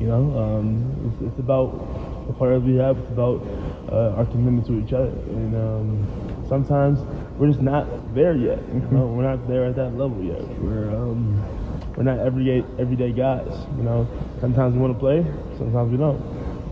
You 0.00 0.06
know, 0.06 0.38
um, 0.38 1.12
it's, 1.20 1.30
it's 1.32 1.38
about 1.38 2.26
the 2.26 2.32
players 2.32 2.62
we 2.62 2.76
have. 2.76 2.96
It's 2.98 3.10
about 3.10 3.44
uh, 3.90 4.14
our 4.16 4.24
commitment 4.26 4.66
to 4.66 4.78
each 4.78 4.92
other, 4.92 5.08
and 5.08 5.54
um, 5.54 6.44
sometimes 6.48 7.00
we're 7.38 7.48
just 7.48 7.60
not 7.60 7.86
there 8.14 8.36
yet. 8.36 8.58
You 8.72 8.80
know, 8.90 9.06
we're 9.06 9.22
not 9.22 9.46
there 9.48 9.64
at 9.66 9.76
that 9.76 9.96
level 9.96 10.22
yet. 10.22 10.42
We're 10.58 10.90
um, 10.90 11.42
we're 11.96 12.02
not 12.04 12.18
everyday 12.18 12.64
everyday 12.78 13.12
guys. 13.12 13.48
You 13.76 13.84
know, 13.84 14.08
sometimes 14.40 14.74
we 14.74 14.80
want 14.80 14.94
to 14.94 14.98
play, 14.98 15.24
sometimes 15.56 15.90
we 15.90 15.96
don't. 15.96 16.20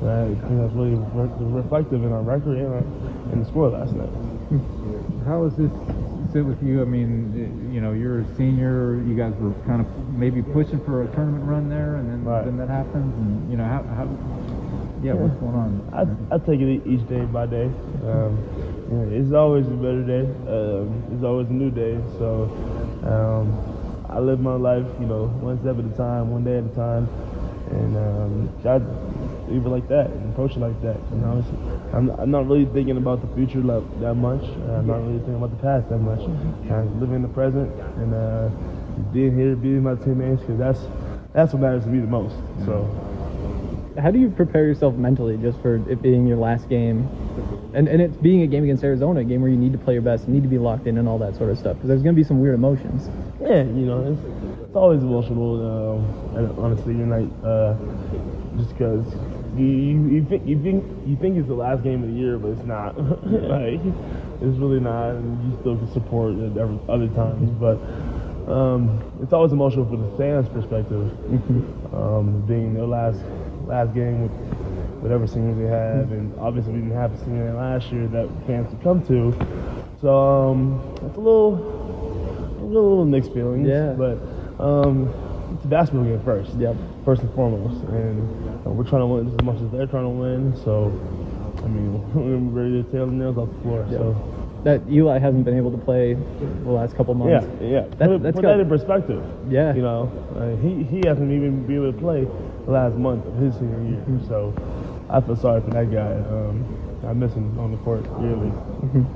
And 0.01 0.11
I 0.11 0.27
think 0.47 0.61
that's 0.61 0.75
really 0.75 0.95
re- 0.95 1.63
reflective 1.63 2.05
in 2.05 2.13
our 2.13 2.23
record 2.23 2.59
and, 2.59 2.67
our, 2.67 2.85
and 3.33 3.45
the 3.45 3.49
score 3.49 3.71
last 3.71 3.93
night. 3.93 4.11
How 5.25 5.43
does 5.43 5.57
this 5.57 5.73
sit 6.33 6.45
with 6.45 6.63
you? 6.63 6.83
I 6.83 6.85
mean, 6.85 7.73
you 7.73 7.81
know, 7.81 7.93
you're 7.93 8.21
a 8.21 8.37
senior. 8.37 9.03
You 9.07 9.17
guys 9.17 9.35
were 9.41 9.53
kind 9.67 9.81
of 9.81 9.89
maybe 10.15 10.43
pushing 10.43 10.85
for 10.85 11.03
a 11.03 11.07
tournament 11.15 11.45
run 11.45 11.69
there, 11.69 11.97
and 11.97 12.11
then 12.11 12.25
then 12.45 12.57
that 12.59 12.69
happens. 12.69 13.15
And 13.17 13.51
you 13.51 13.57
know, 13.57 13.65
how, 13.65 13.83
how 13.83 14.05
yeah, 15.07 15.15
what's 15.15 15.39
going 15.39 15.55
on? 15.55 15.71
I, 15.95 16.03
I 16.35 16.39
take 16.43 16.59
it 16.59 16.83
each 16.83 17.07
day 17.07 17.23
by 17.31 17.47
day. 17.47 17.71
Um, 18.03 18.35
it's 19.15 19.31
always 19.33 19.67
a 19.67 19.79
better 19.79 20.03
day. 20.03 20.27
Um, 20.51 20.99
it's 21.15 21.23
always 21.23 21.47
a 21.47 21.53
new 21.55 21.71
day. 21.71 21.95
So 22.19 22.51
um, 23.07 23.55
I 24.11 24.19
live 24.19 24.41
my 24.41 24.57
life, 24.59 24.85
you 24.99 25.07
know, 25.07 25.31
one 25.39 25.63
step 25.63 25.79
at 25.79 25.87
a 25.87 25.95
time, 25.95 26.35
one 26.35 26.43
day 26.43 26.59
at 26.59 26.67
a 26.67 26.75
time, 26.75 27.07
and 27.71 27.95
um, 27.95 28.51
I 28.67 28.83
leave 29.47 29.63
it 29.63 29.71
like 29.71 29.87
that 29.87 30.11
and 30.11 30.35
approach 30.35 30.59
it 30.59 30.61
like 30.61 30.75
that. 30.83 30.99
You 31.15 31.19
know, 31.23 31.39
it's, 31.39 31.95
I'm, 31.95 32.11
I'm 32.19 32.31
not 32.35 32.49
really 32.51 32.67
thinking 32.67 32.97
about 32.97 33.23
the 33.23 33.31
future 33.39 33.63
like, 33.63 33.87
that 34.01 34.15
much. 34.19 34.43
I'm 34.75 34.91
not 34.91 35.07
really 35.07 35.23
thinking 35.23 35.39
about 35.39 35.55
the 35.55 35.63
past 35.63 35.89
that 35.89 36.03
much. 36.03 36.19
Of 36.19 36.99
living 36.99 37.23
in 37.23 37.23
the 37.23 37.31
present 37.31 37.71
and 38.03 38.11
uh, 38.11 38.51
being 39.15 39.39
here, 39.39 39.55
being 39.55 39.85
with 39.85 39.99
my 39.99 40.05
teammates, 40.05 40.43
because 40.43 40.59
that's 40.59 40.83
that's 41.31 41.53
what 41.55 41.63
matters 41.63 41.85
to 41.85 41.91
me 41.91 42.01
the 42.01 42.11
most. 42.11 42.35
So. 42.67 42.91
How 43.99 44.11
do 44.11 44.19
you 44.19 44.31
prepare 44.31 44.65
yourself 44.65 44.95
mentally 44.95 45.37
just 45.37 45.61
for 45.61 45.77
it 45.91 46.03
being 46.03 46.27
your 46.27 46.37
last 46.37 46.69
game, 46.69 47.09
and 47.75 47.89
and 47.89 48.01
it's 48.01 48.17
being 48.17 48.43
a 48.43 48.47
game 48.47 48.65
against 48.65 48.85
Arizona, 48.85 49.21
a 49.21 49.25
game 49.25 49.41
where 49.41 49.51
you 49.51 49.57
need 49.57 49.73
to 49.73 49.79
play 49.79 49.95
your 49.95 50.03
best, 50.03 50.27
you 50.27 50.35
need 50.35 50.43
to 50.43 50.49
be 50.49 50.59
locked 50.59 50.87
in, 50.87 50.99
and 50.99 51.09
all 51.09 51.19
that 51.19 51.37
sort 51.37 51.51
of 51.51 51.59
stuff? 51.59 51.77
Because 51.77 51.89
there's 51.89 52.03
going 52.03 52.15
to 52.15 52.21
be 52.21 52.27
some 52.27 52.41
weird 52.41 52.55
emotions. 52.55 53.11
Yeah, 53.41 53.63
you 53.63 53.87
know, 53.87 54.13
it's, 54.13 54.67
it's 54.67 54.77
always 54.77 55.03
emotional. 55.03 55.57
Uh, 55.61 56.39
and 56.39 56.59
honestly, 56.59 56.95
you're 56.95 57.07
not 57.07 57.25
uh, 57.45 57.75
just 58.59 58.71
because 58.77 59.05
you, 59.57 59.67
you, 59.67 60.09
you 60.09 60.25
think 60.25 60.47
you 60.47 60.63
think 60.63 60.85
you 61.07 61.17
think 61.17 61.39
it's 61.39 61.49
the 61.49 61.55
last 61.55 61.83
game 61.83 62.03
of 62.03 62.09
the 62.11 62.17
year, 62.17 62.39
but 62.39 62.49
it's 62.53 62.67
not. 62.67 62.97
like 63.27 63.81
it's 64.41 64.59
really 64.59 64.81
not, 64.81 65.17
and 65.17 65.51
you 65.51 65.59
still 65.61 65.77
can 65.77 65.91
support 65.93 66.35
at 66.39 66.57
every 66.57 66.79
other 66.89 67.09
times, 67.09 67.51
but. 67.59 67.79
Um, 68.47 69.03
it's 69.21 69.33
always 69.33 69.51
emotional 69.51 69.87
for 69.87 69.97
the 69.97 70.17
fans' 70.17 70.49
perspective, 70.49 71.11
um, 71.93 72.45
being 72.47 72.75
their 72.75 72.87
last 72.87 73.19
last 73.67 73.95
game 73.95 74.23
with 74.23 74.33
whatever 75.03 75.27
seniors 75.27 75.59
they 75.59 75.69
have, 75.69 76.13
and 76.13 76.33
obviously 76.39 76.73
we 76.73 76.81
didn't 76.81 76.97
have 76.97 77.13
a 77.13 77.19
senior 77.25 77.53
last 77.55 77.93
year 77.93 78.07
that 78.09 78.29
fans 78.47 78.69
could 78.71 78.83
come 78.83 79.05
to. 79.07 79.33
So 80.01 80.11
um, 80.17 80.95
it's 81.07 81.17
a 81.17 81.21
little, 81.21 81.55
a 82.61 82.65
little 82.65 83.05
mixed 83.05 83.33
feelings. 83.33 83.69
Yeah. 83.69 83.93
But 83.93 84.19
um, 84.63 85.13
it's 85.55 85.65
a 85.65 85.69
basketball 85.69 86.05
game 86.05 86.23
first. 86.25 86.55
Yep. 86.55 86.77
First 87.05 87.23
and 87.23 87.33
foremost, 87.35 87.85
and 87.89 88.67
uh, 88.67 88.71
we're 88.71 88.89
trying 88.89 89.03
to 89.03 89.07
win 89.07 89.29
as 89.29 89.45
much 89.45 89.61
as 89.63 89.71
they're 89.71 89.87
trying 89.87 90.05
to 90.05 90.11
win. 90.11 90.57
So, 90.65 90.91
I 91.63 91.69
mean, 91.69 92.03
we're 92.15 92.63
ready 92.63 92.83
to 92.83 92.91
tear 92.91 93.07
the 93.07 93.13
nails 93.13 93.39
off 93.39 93.49
the 93.49 93.63
floor. 93.63 93.87
So. 93.91 94.36
That 94.67 94.83
Eli 94.91 95.21
hasn't 95.21 95.45
been 95.45 95.57
able 95.57 95.71
to 95.71 95.79
play 95.79 96.15
the 96.65 96.71
last 96.73 96.97
couple 96.97 97.15
months. 97.15 97.47
yeah. 97.61 97.83
That- 97.99 98.09
put 98.09 98.23
that's 98.25 98.35
put 98.35 98.43
got- 98.43 98.57
that 98.57 98.61
in 98.61 98.69
perspective. 98.69 99.23
Yeah. 99.49 99.73
You 99.73 99.83
know, 99.83 100.11
uh, 100.35 100.57
he 100.57 100.83
he 100.83 101.07
hasn't 101.07 101.31
even 101.31 101.63
been 101.69 101.77
able 101.77 101.93
to 101.93 101.99
play 101.99 102.27
the 102.65 102.73
last 102.73 102.97
month 102.97 103.25
of 103.27 103.37
his 103.37 103.55
senior 103.55 103.81
year. 103.83 104.03
Mm-hmm. 104.03 104.27
So 104.27 104.53
I 105.09 105.21
feel 105.21 105.37
sorry 105.37 105.61
for 105.61 105.71
that 105.71 105.93
guy. 105.93 106.15
Um, 106.35 106.65
I 107.07 107.13
miss 107.13 107.33
him 107.35 107.57
on 107.61 107.71
the 107.71 107.77
court 107.79 108.05
really. 108.19 108.51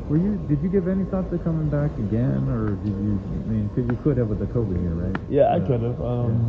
Were 0.08 0.18
you? 0.18 0.36
Did 0.46 0.62
you 0.62 0.68
give 0.68 0.86
any 0.86 1.02
thought 1.06 1.28
to 1.32 1.38
coming 1.38 1.68
back 1.68 1.90
again, 1.98 2.46
or 2.48 2.76
did 2.84 2.94
you? 2.94 3.18
I 3.18 3.48
mean, 3.50 3.70
because 3.74 3.90
you 3.90 3.98
could 4.04 4.18
have 4.18 4.28
with 4.28 4.38
the 4.38 4.46
COVID 4.46 4.78
here, 4.80 4.94
right? 4.94 5.16
Yeah, 5.28 5.52
I 5.52 5.58
could 5.58 5.82
have. 5.82 6.00
Um, 6.00 6.46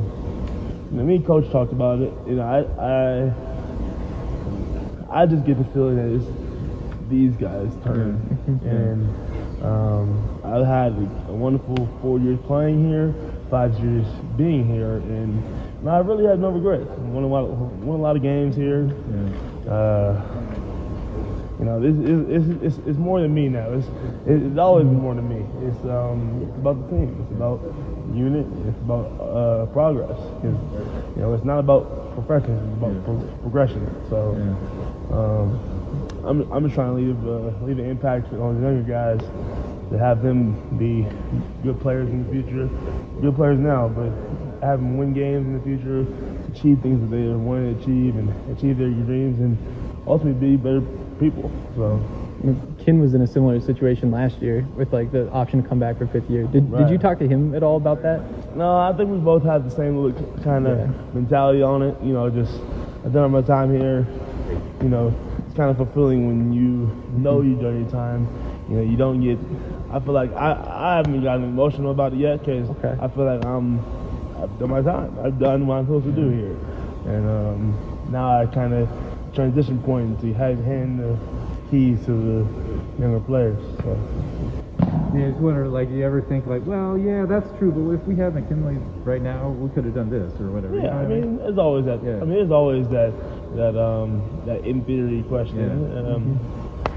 you 0.92 0.98
know, 0.98 1.04
me 1.04 1.16
and 1.16 1.26
coach 1.26 1.50
talked 1.50 1.72
about 1.72 2.02
it. 2.02 2.14
You 2.28 2.36
know, 2.36 2.46
I 2.46 3.32
I 5.18 5.22
I 5.24 5.26
just 5.26 5.44
get 5.44 5.58
the 5.58 5.64
feeling 5.74 5.96
that 5.98 6.22
it's 6.22 6.28
these 7.12 7.36
guys' 7.36 7.72
turn, 7.84 8.18
and 8.66 9.64
um, 9.64 10.42
I've 10.44 10.66
had 10.66 10.94
a 11.30 11.34
wonderful 11.34 11.88
four 12.02 12.20
years 12.20 12.40
playing 12.48 12.90
here, 12.90 13.14
five 13.52 13.78
years 13.80 14.06
being 14.38 14.66
here, 14.68 14.98
and, 14.98 15.44
and 15.82 15.90
I 15.90 16.00
really 16.00 16.26
have 16.26 16.40
no 16.40 16.50
regrets. 16.50 16.90
Won 17.14 17.24
a 17.24 17.28
lot, 17.28 17.48
won 17.50 18.00
a 18.00 18.02
lot 18.02 18.16
of 18.16 18.22
games 18.24 18.56
here. 18.56 18.90
Uh, 19.70 20.22
you 21.60 21.66
know, 21.66 21.80
this 21.80 21.94
is 21.96 22.50
it's, 22.64 22.64
it's, 22.80 22.88
it's 22.88 22.98
more 22.98 23.22
than 23.22 23.34
me 23.34 23.48
now. 23.48 23.72
It's 23.74 23.88
it's 24.26 24.58
always 24.58 24.86
been 24.86 25.00
more 25.00 25.14
than 25.14 25.30
me. 25.30 25.46
It's 25.68 25.78
um 25.86 26.42
it's 26.48 26.58
about 26.58 26.90
the 26.90 26.98
team. 26.98 27.16
It's 27.22 27.32
about 27.32 27.62
unit. 28.16 28.48
It's 28.68 28.80
about 28.80 29.06
uh, 29.22 29.66
progress. 29.68 30.18
'Cause, 30.42 30.58
you 31.16 31.22
know, 31.22 31.34
it's 31.34 31.46
not 31.46 31.60
about 31.60 32.16
perfection. 32.16 32.56
It's 32.58 32.78
about 32.82 33.04
pro- 33.06 33.28
progression. 33.44 33.86
So, 34.10 34.34
um, 35.14 35.60
I'm 36.26 36.52
I'm 36.52 36.64
just 36.64 36.76
trying 36.76 36.90
to 36.90 37.02
leave 37.02 37.28
uh, 37.28 37.66
leave 37.66 37.80
an 37.80 37.90
impact 37.90 38.32
on 38.34 38.56
the 38.56 38.68
younger 38.68 38.84
guys 38.84 39.20
to 39.92 39.98
have 39.98 40.22
them 40.22 40.54
be 40.78 41.06
good 41.64 41.80
players 41.82 42.10
in 42.10 42.26
the 42.26 42.32
future, 42.32 42.68
good 43.22 43.36
players 43.36 43.60
now, 43.60 43.88
but 43.90 44.12
have 44.64 44.80
them 44.80 44.98
win 44.98 45.14
games 45.14 45.46
in 45.48 45.54
the 45.58 45.64
future, 45.64 46.02
achieve 46.54 46.80
things 46.82 47.02
that 47.02 47.16
they 47.16 47.28
want 47.34 47.78
to 47.78 47.82
achieve, 47.84 48.16
and 48.16 48.30
achieve 48.58 48.78
their 48.78 48.90
dreams, 48.90 49.40
and 49.40 49.58
ultimately 50.08 50.56
be 50.56 50.58
better 50.58 50.82
people. 51.20 51.52
So. 51.76 52.00
Kin 52.84 53.00
was 53.00 53.14
in 53.14 53.22
a 53.22 53.28
similar 53.28 53.60
situation 53.62 54.10
last 54.10 54.42
year 54.42 54.66
with 54.76 54.92
like 54.92 55.12
the 55.12 55.30
option 55.30 55.62
to 55.62 55.70
come 55.70 55.78
back 55.78 56.00
for 56.00 56.08
fifth 56.08 56.28
year. 56.28 56.44
Did, 56.46 56.76
did 56.76 56.90
you 56.90 56.98
talk 56.98 57.20
to 57.20 57.28
him 57.28 57.54
at 57.54 57.62
all 57.62 57.78
about 57.78 58.02
that? 58.02 58.56
No, 58.56 58.78
I 58.78 58.92
think 58.98 59.12
we 59.12 59.18
both 59.20 59.44
have 59.44 59.64
the 59.64 59.70
same 59.70 60.12
kind 60.44 60.66
of 60.66 60.80
Yeah. 60.80 60.88
mentality 61.14 61.62
on 61.62 61.84
it. 61.84 61.96
You 62.02 62.14
know, 62.14 62.32
just 62.32 62.60
I've 63.06 63.14
done 63.14 63.30
my 63.30 63.44
time 63.44 63.72
here. 63.72 64.08
You 64.82 64.90
know, 64.90 65.14
it's 65.52 65.58
kind 65.58 65.70
of 65.70 65.76
fulfilling 65.76 66.28
when 66.28 66.54
you 66.54 66.88
know 67.20 67.42
you've 67.42 67.60
done 67.60 67.82
your 67.82 67.90
time. 67.92 68.26
You 68.70 68.78
know, 68.78 68.82
you 68.84 68.96
don't 68.96 69.20
get. 69.20 69.38
I 69.92 70.00
feel 70.00 70.14
like 70.14 70.32
I 70.34 70.54
I 70.54 70.96
haven't 70.96 71.22
gotten 71.22 71.44
emotional 71.44 71.92
about 71.92 72.14
it 72.14 72.20
yet 72.20 72.40
because 72.40 72.70
Okay. 72.70 72.96
I 73.02 73.08
feel 73.10 73.26
like 73.26 73.44
I'm 73.44 73.80
I've 74.42 74.58
done 74.58 74.70
my 74.70 74.82
time. 74.82 75.20
I've 75.22 75.38
done 75.40 75.68
what 75.68 75.76
I'm 75.76 75.86
supposed 75.88 76.06
to 76.06 76.12
do 76.14 76.30
here, 76.30 76.56
and 77.06 77.28
um, 77.28 78.08
now 78.10 78.40
I 78.40 78.46
kind 78.46 78.74
of 78.74 78.88
transition 79.34 79.78
point 79.84 80.22
to 80.22 80.34
hand 80.34 81.00
the 81.00 81.18
keys 81.70 82.00
to 82.06 82.12
the 82.12 83.02
younger 83.02 83.20
players. 83.20 83.60
So. 83.84 84.41
Yeah, 85.14 85.28
just 85.30 85.40
wonder, 85.40 85.68
like, 85.68 85.90
you 85.90 86.06
ever 86.06 86.22
think, 86.22 86.48
like, 86.48 86.66
well, 86.66 86.98
yeah, 86.98 87.26
that's 87.26 87.50
true, 87.58 87.72
but 87.72 87.92
if 87.94 88.08
we 88.08 88.16
had 88.16 88.34
McKinley 88.34 88.76
right 89.04 89.22
now, 89.22 89.50
we 89.50 89.70
could 89.74 89.84
have 89.86 89.94
done 89.96 90.10
this 90.10 90.32
or 90.40 90.50
whatever. 90.52 90.76
you 90.76 90.84
Yeah, 90.84 90.92
know 90.92 91.00
I 91.00 91.06
mean, 91.06 91.38
there's 91.38 91.58
always 91.58 91.86
that. 91.86 92.04
Yeah. 92.04 92.16
I 92.18 92.20
mean, 92.22 92.30
there's 92.40 92.52
always 92.52 92.88
that 92.90 93.12
that 93.56 93.76
um 93.78 94.22
that 94.46 94.64
in 94.66 94.84
theory 94.86 95.24
question. 95.28 95.58
Yeah. 95.60 96.14
Um, 96.16 96.40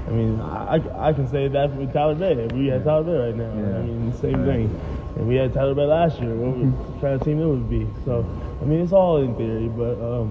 I 0.07 0.11
mean, 0.11 0.39
I, 0.39 1.07
I 1.09 1.13
can 1.13 1.27
say 1.27 1.47
that 1.47 1.75
with 1.75 1.91
Tyler 1.91 2.13
Bey. 2.15 2.33
If 2.33 2.51
we 2.53 2.67
had 2.67 2.83
Tyler 2.85 3.03
Bey 3.03 3.17
right 3.17 3.35
now, 3.35 3.51
Yeah. 3.53 3.79
I 3.79 3.81
mean, 3.81 4.13
same 4.21 4.45
Right. 4.45 4.45
thing. 4.69 4.81
And 5.17 5.27
we 5.27 5.35
had 5.35 5.51
Tyler 5.53 5.73
Bey 5.73 5.85
last 5.85 6.21
year. 6.21 6.35
What 6.35 6.57
would, 6.57 7.01
kind 7.01 7.15
of 7.15 7.21
team 7.23 7.41
it 7.41 7.45
would 7.47 7.69
be? 7.69 7.87
So, 8.05 8.23
I 8.61 8.65
mean, 8.65 8.81
it's 8.81 8.93
all 8.93 9.17
in 9.17 9.35
theory, 9.35 9.67
but 9.67 9.99
um, 9.99 10.29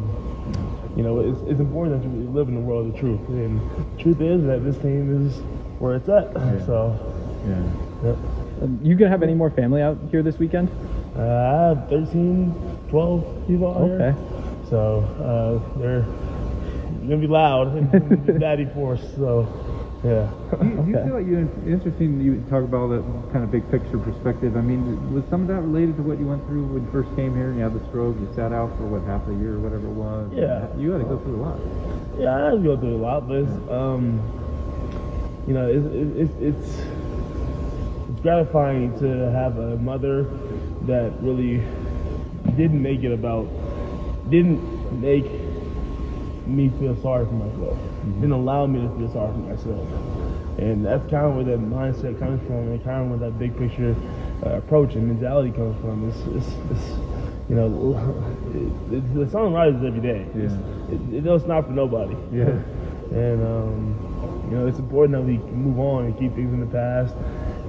you 0.96 1.02
know, 1.02 1.18
it's, 1.20 1.40
it's 1.50 1.60
important 1.60 2.02
that 2.02 2.08
you 2.08 2.30
live 2.30 2.48
in 2.48 2.54
the 2.54 2.60
world 2.60 2.94
of 2.94 2.98
truth. 3.00 3.20
And 3.28 3.60
the 3.96 4.02
truth 4.02 4.20
is 4.20 4.44
that 4.44 4.62
this 4.64 4.78
team 4.78 5.26
is 5.26 5.36
where 5.80 5.96
it's 5.96 6.08
at. 6.08 6.32
So, 6.66 6.94
Yeah. 7.46 7.62
yep. 8.04 8.16
Um, 8.62 8.78
You 8.82 8.94
gonna 8.94 9.10
have 9.10 9.22
any 9.22 9.34
more 9.34 9.50
family 9.50 9.82
out 9.82 9.98
here 10.10 10.22
this 10.22 10.38
weekend? 10.38 10.68
Uh, 11.16 11.74
I 11.76 11.88
13, 11.88 12.52
12 12.88 13.46
people 13.46 13.68
out 13.76 13.84
here. 13.84 13.94
Okay. 13.94 14.68
So 14.70 15.00
uh, 15.22 15.78
they're 15.78 16.02
gonna 17.08 17.18
be 17.18 17.26
loud 17.26 17.76
and 17.76 18.40
daddy 18.40 18.66
force. 18.74 19.02
So 19.16 19.46
yeah. 20.04 20.28
Do 20.60 20.66
you, 20.66 20.70
do 20.84 20.90
you 20.90 20.96
Okay. 20.96 21.06
feel 21.06 21.14
like 21.16 21.26
you 21.26 21.38
interesting? 21.66 22.20
You 22.20 22.40
talk 22.50 22.62
about 22.64 22.88
that 22.88 23.02
kind 23.32 23.42
of 23.44 23.50
big 23.50 23.68
picture 23.70 23.98
perspective. 23.98 24.56
I 24.56 24.60
mean, 24.60 24.84
was 25.14 25.24
some 25.30 25.42
of 25.42 25.48
that 25.48 25.60
related 25.62 25.96
to 25.96 26.02
what 26.02 26.18
you 26.18 26.26
went 26.26 26.44
through 26.46 26.64
when 26.64 26.84
you 26.84 26.90
first 26.92 27.08
came 27.16 27.34
here 27.34 27.48
and 27.48 27.56
you 27.56 27.62
had 27.64 27.72
the 27.78 27.84
stroke? 27.88 28.16
You 28.20 28.28
sat 28.34 28.52
out 28.52 28.68
for 28.76 28.84
what 28.84 29.02
half 29.08 29.26
a 29.28 29.34
year 29.40 29.54
or 29.54 29.60
whatever 29.60 29.86
it 29.86 29.96
was. 29.96 30.30
Yeah. 30.32 30.66
you 30.76 30.90
had 30.92 30.98
to 30.98 31.04
go 31.08 31.18
through 31.18 31.36
a 31.36 31.42
lot. 31.44 31.58
Yeah, 32.18 32.36
I 32.36 32.44
had 32.52 32.60
to 32.60 32.64
go 32.64 32.76
through 32.76 32.96
a 32.96 33.00
lot, 33.00 33.26
but 33.28 33.36
it's, 33.48 33.52
um, 33.70 34.20
you 35.48 35.54
know, 35.54 35.66
it's, 35.68 35.86
it's, 35.88 36.36
it's, 36.40 36.60
it's 36.60 36.68
gratifying 38.24 38.98
to 38.98 39.30
have 39.32 39.58
a 39.58 39.76
mother 39.76 40.24
that 40.86 41.12
really 41.20 41.62
didn't 42.56 42.82
make 42.82 43.04
it 43.04 43.12
about, 43.12 43.46
didn't 44.30 44.58
make 44.98 45.26
me 46.46 46.70
feel 46.80 46.96
sorry 47.02 47.26
for 47.26 47.32
myself, 47.32 47.78
didn't 48.20 48.32
allow 48.32 48.66
me 48.66 48.80
to 48.80 48.88
feel 48.96 49.12
sorry 49.12 49.30
for 49.30 49.38
myself. 49.40 49.88
And 50.56 50.86
that's 50.86 51.02
kind 51.10 51.26
of 51.26 51.34
where 51.34 51.44
that 51.44 51.60
mindset 51.60 52.18
comes 52.18 52.40
from, 52.46 52.72
and 52.72 52.82
kind 52.82 53.02
of 53.02 53.20
where 53.20 53.30
that 53.30 53.38
big 53.38 53.58
picture 53.58 53.94
uh, 54.46 54.54
approach 54.56 54.94
and 54.94 55.06
mentality 55.06 55.50
comes 55.50 55.78
from. 55.82 56.08
It's, 56.08 56.20
it's, 56.28 56.56
it's 56.70 56.98
you 57.50 57.56
know, 57.56 57.68
it, 58.90 58.96
it, 58.96 59.14
the 59.14 59.28
sun 59.28 59.52
rises 59.52 59.84
every 59.84 60.00
day. 60.00 60.26
It's, 60.34 60.54
it, 60.90 61.14
it, 61.14 61.26
it's 61.26 61.44
not 61.44 61.66
for 61.66 61.72
nobody. 61.72 62.16
Yeah. 62.32 62.56
And 63.12 63.42
um, 63.42 64.48
you 64.50 64.56
know, 64.56 64.66
it's 64.66 64.78
important 64.78 65.12
that 65.12 65.22
we 65.22 65.36
move 65.52 65.78
on 65.78 66.06
and 66.06 66.18
keep 66.18 66.34
things 66.34 66.52
in 66.52 66.60
the 66.60 66.66
past, 66.66 67.14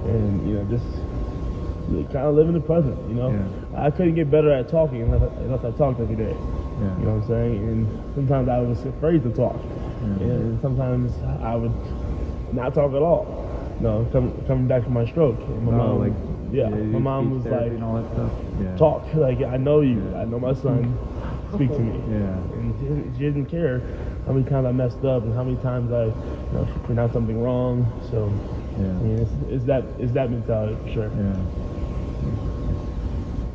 and 0.08 0.48
you 0.48 0.54
know, 0.54 0.64
just 0.64 0.86
kind 2.12 2.26
of 2.26 2.34
live 2.34 2.48
in 2.48 2.54
the 2.54 2.60
present. 2.60 2.96
You 3.08 3.14
know, 3.14 3.30
I 3.76 3.90
couldn't 3.90 4.14
get 4.14 4.30
better 4.30 4.50
at 4.52 4.68
talking 4.68 5.02
unless 5.02 5.22
I, 5.22 5.26
unless 5.42 5.64
I 5.64 5.70
talked 5.76 6.00
every 6.00 6.16
day. 6.16 6.34
Yeah. 6.34 6.98
You 6.98 7.04
know 7.06 7.14
what 7.14 7.22
I'm 7.22 7.28
saying? 7.28 7.56
And 7.68 8.14
sometimes 8.14 8.48
I 8.48 8.58
was 8.60 8.84
afraid 8.84 9.22
to 9.22 9.30
talk, 9.30 9.56
and 10.02 10.60
sometimes 10.60 11.12
I 11.42 11.54
would 11.54 11.72
not 12.54 12.74
talk 12.74 12.92
at 12.92 13.02
all. 13.02 13.42
No, 13.80 14.08
coming 14.12 14.32
coming 14.46 14.66
back 14.66 14.84
from 14.84 14.94
my 14.94 15.04
stroke, 15.06 15.38
and 15.38 15.64
my 15.66 15.72
Oh, 15.72 15.76
mom, 15.76 15.98
like, 16.00 16.12
yeah, 16.52 16.68
yeah, 16.68 16.74
my 16.76 16.98
mom 16.98 17.30
was 17.30 17.44
like, 17.44 17.72
and 17.72 17.84
all 17.84 18.00
that 18.00 18.10
stuff? 18.12 18.32
Yeah. 18.60 18.76
talk, 18.76 19.04
like 19.14 19.42
I 19.42 19.56
know 19.58 19.80
you, 19.82 20.00
I 20.16 20.24
know 20.24 20.38
my 20.38 20.54
son, 20.54 20.96
speak 21.54 21.70
to 21.70 21.78
me. 21.78 21.92
Yeah. 22.10 22.32
And 22.56 22.74
she 22.78 22.84
didn't, 22.86 23.14
she 23.14 23.20
didn't 23.20 23.46
care 23.46 23.80
how 24.26 24.32
many 24.32 24.48
times 24.48 24.66
I 24.66 24.72
messed 24.72 25.04
up 25.04 25.22
and 25.24 25.34
how 25.34 25.44
many 25.44 25.56
times 25.58 25.92
I, 25.92 26.04
you 26.06 26.12
know, 26.52 26.66
pronounced 26.84 27.12
something 27.14 27.42
wrong. 27.42 27.84
So, 28.10 28.32
Yeah. 28.78 28.84
I 28.84 28.92
mean, 28.92 29.18
it's, 29.18 29.30
it's 29.48 29.64
that 29.64 29.84
it's 29.98 30.12
that 30.12 30.30
mentality 30.30 30.76
for 30.84 30.92
sure. 30.92 31.04
Yeah. 31.16 31.36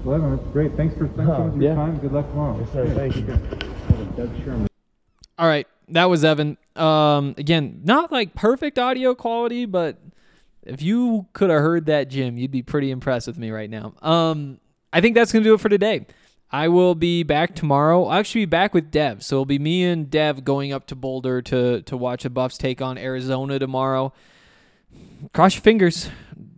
Well, 0.04 0.16
Evan, 0.16 0.36
that's 0.36 0.48
great. 0.50 0.76
Thanks 0.76 0.96
for 0.96 1.08
thanks 1.10 1.32
so 1.32 1.44
much 1.44 1.54
for 1.54 1.62
your 1.62 1.72
Yeah. 1.72 1.76
time. 1.76 1.98
Good 2.00 2.12
luck 2.12 2.28
tomorrow. 2.30 2.58
Yes, 2.60 2.72
sir. 2.74 2.88
Thank 2.96 3.16
you. 3.18 4.68
All 5.38 5.48
right, 5.48 5.68
that 5.90 6.10
was 6.10 6.24
Evan. 6.24 6.58
Um, 6.76 7.36
again, 7.38 7.82
not 7.84 8.12
like 8.12 8.34
perfect 8.36 8.78
audio 8.80 9.16
quality, 9.16 9.66
but 9.66 9.98
if 10.64 10.82
you 10.82 11.28
could 11.34 11.50
have 11.50 11.62
heard 11.62 11.86
that, 11.88 12.10
Jim, 12.10 12.38
you'd 12.38 12.52
be 12.52 12.62
pretty 12.62 12.92
impressed 12.92 13.28
with 13.28 13.38
me 13.38 13.50
right 13.52 13.70
now. 13.70 13.94
Um, 14.02 14.60
I 14.94 15.02
think 15.02 15.16
that's 15.16 15.32
gonna 15.32 15.44
do 15.44 15.54
it 15.54 15.60
for 15.62 15.70
today. 15.70 16.06
I 16.52 16.68
will 16.68 16.96
be 16.96 17.24
back 17.24 17.56
tomorrow. 17.56 18.04
I'll 18.06 18.20
actually 18.20 18.42
be 18.42 18.50
back 18.50 18.74
with 18.74 18.92
Dev. 18.92 19.24
So 19.24 19.38
it'll 19.38 19.46
be 19.46 19.58
me 19.60 19.84
and 19.86 20.10
Dev 20.10 20.44
going 20.44 20.74
up 20.74 20.86
to 20.88 20.96
Boulder 20.96 21.42
to 21.44 21.82
to 21.84 21.98
watch 21.98 22.24
the 22.24 22.30
Buffs 22.30 22.58
take 22.58 22.82
on 22.82 22.98
Arizona 22.98 23.58
tomorrow. 23.58 24.14
Cross 25.34 25.56
your 25.56 25.62
fingers. 25.62 26.10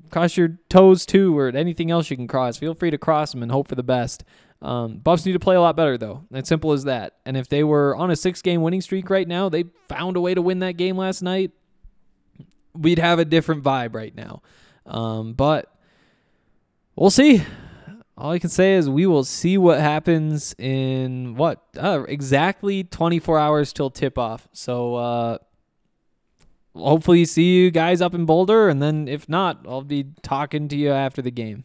Cross 0.09 0.38
your 0.38 0.59
toes 0.69 1.05
too, 1.05 1.38
or 1.38 1.49
anything 1.49 1.89
else 1.89 2.09
you 2.09 2.15
can 2.15 2.27
cross. 2.27 2.57
Feel 2.57 2.75
free 2.75 2.91
to 2.91 2.97
cross 2.97 3.31
them 3.31 3.41
and 3.41 3.51
hope 3.51 3.67
for 3.67 3.75
the 3.75 3.84
best. 3.84 4.23
Um, 4.61 4.97
Buffs 4.97 5.25
need 5.25 5.34
to 5.34 5.39
play 5.39 5.55
a 5.55 5.61
lot 5.61 5.75
better, 5.75 5.97
though. 5.97 6.23
As 6.34 6.47
simple 6.47 6.71
as 6.71 6.86
that. 6.86 7.15
And 7.25 7.36
if 7.36 7.49
they 7.49 7.63
were 7.63 7.95
on 7.95 8.11
a 8.11 8.15
six 8.15 8.41
game 8.41 8.61
winning 8.61 8.81
streak 8.81 9.09
right 9.09 9.27
now, 9.27 9.49
they 9.49 9.65
found 9.89 10.15
a 10.15 10.21
way 10.21 10.34
to 10.34 10.41
win 10.41 10.59
that 10.59 10.77
game 10.77 10.97
last 10.97 11.21
night, 11.21 11.51
we'd 12.73 12.99
have 12.99 13.19
a 13.19 13.25
different 13.25 13.63
vibe 13.63 13.93
right 13.93 14.15
now. 14.15 14.41
Um, 14.86 15.34
but 15.34 15.73
we'll 16.95 17.09
see. 17.09 17.43
All 18.17 18.31
I 18.31 18.39
can 18.39 18.49
say 18.49 18.75
is 18.75 18.89
we 18.89 19.05
will 19.05 19.23
see 19.23 19.57
what 19.57 19.79
happens 19.79 20.53
in 20.57 21.36
what 21.36 21.63
uh, 21.77 22.03
exactly 22.07 22.84
24 22.84 23.39
hours 23.39 23.73
till 23.73 23.89
tip 23.89 24.17
off. 24.17 24.47
So 24.53 24.95
uh, 24.95 25.38
hopefully 26.76 27.26
see 27.26 27.55
you 27.55 27.71
guys 27.71 28.01
up 28.01 28.13
in 28.13 28.26
Boulder, 28.26 28.69
and 28.69 28.82
then 28.82 29.07
if 29.07 29.30
not, 29.30 29.65
I'll 29.67 29.84
be 29.84 30.07
talking 30.21 30.67
to 30.69 30.76
you 30.76 30.91
after 30.91 31.21
the 31.21 31.32
game. 31.32 31.63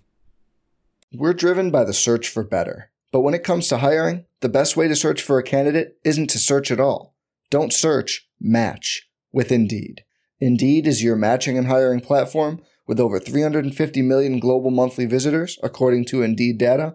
We're 1.12 1.32
driven 1.32 1.70
by 1.70 1.84
the 1.84 1.94
search 1.94 2.28
for 2.28 2.44
better, 2.44 2.90
but 3.12 3.20
when 3.20 3.34
it 3.34 3.44
comes 3.44 3.68
to 3.68 3.78
hiring, 3.78 4.26
the 4.40 4.48
best 4.48 4.76
way 4.76 4.88
to 4.88 4.96
search 4.96 5.22
for 5.22 5.38
a 5.38 5.42
candidate 5.42 5.98
isn't 6.04 6.28
to 6.30 6.38
search 6.38 6.70
at 6.70 6.80
all. 6.80 7.14
Don't 7.50 7.72
search. 7.72 8.28
Match 8.40 9.08
with 9.32 9.50
Indeed. 9.50 10.04
Indeed 10.40 10.86
is 10.86 11.02
your 11.02 11.16
matching 11.16 11.58
and 11.58 11.66
hiring 11.66 12.00
platform 12.00 12.60
with 12.86 13.00
over 13.00 13.18
350 13.18 14.02
million 14.02 14.38
global 14.38 14.70
monthly 14.70 15.06
visitors, 15.06 15.58
according 15.62 16.04
to 16.06 16.22
Indeed 16.22 16.58
data, 16.58 16.94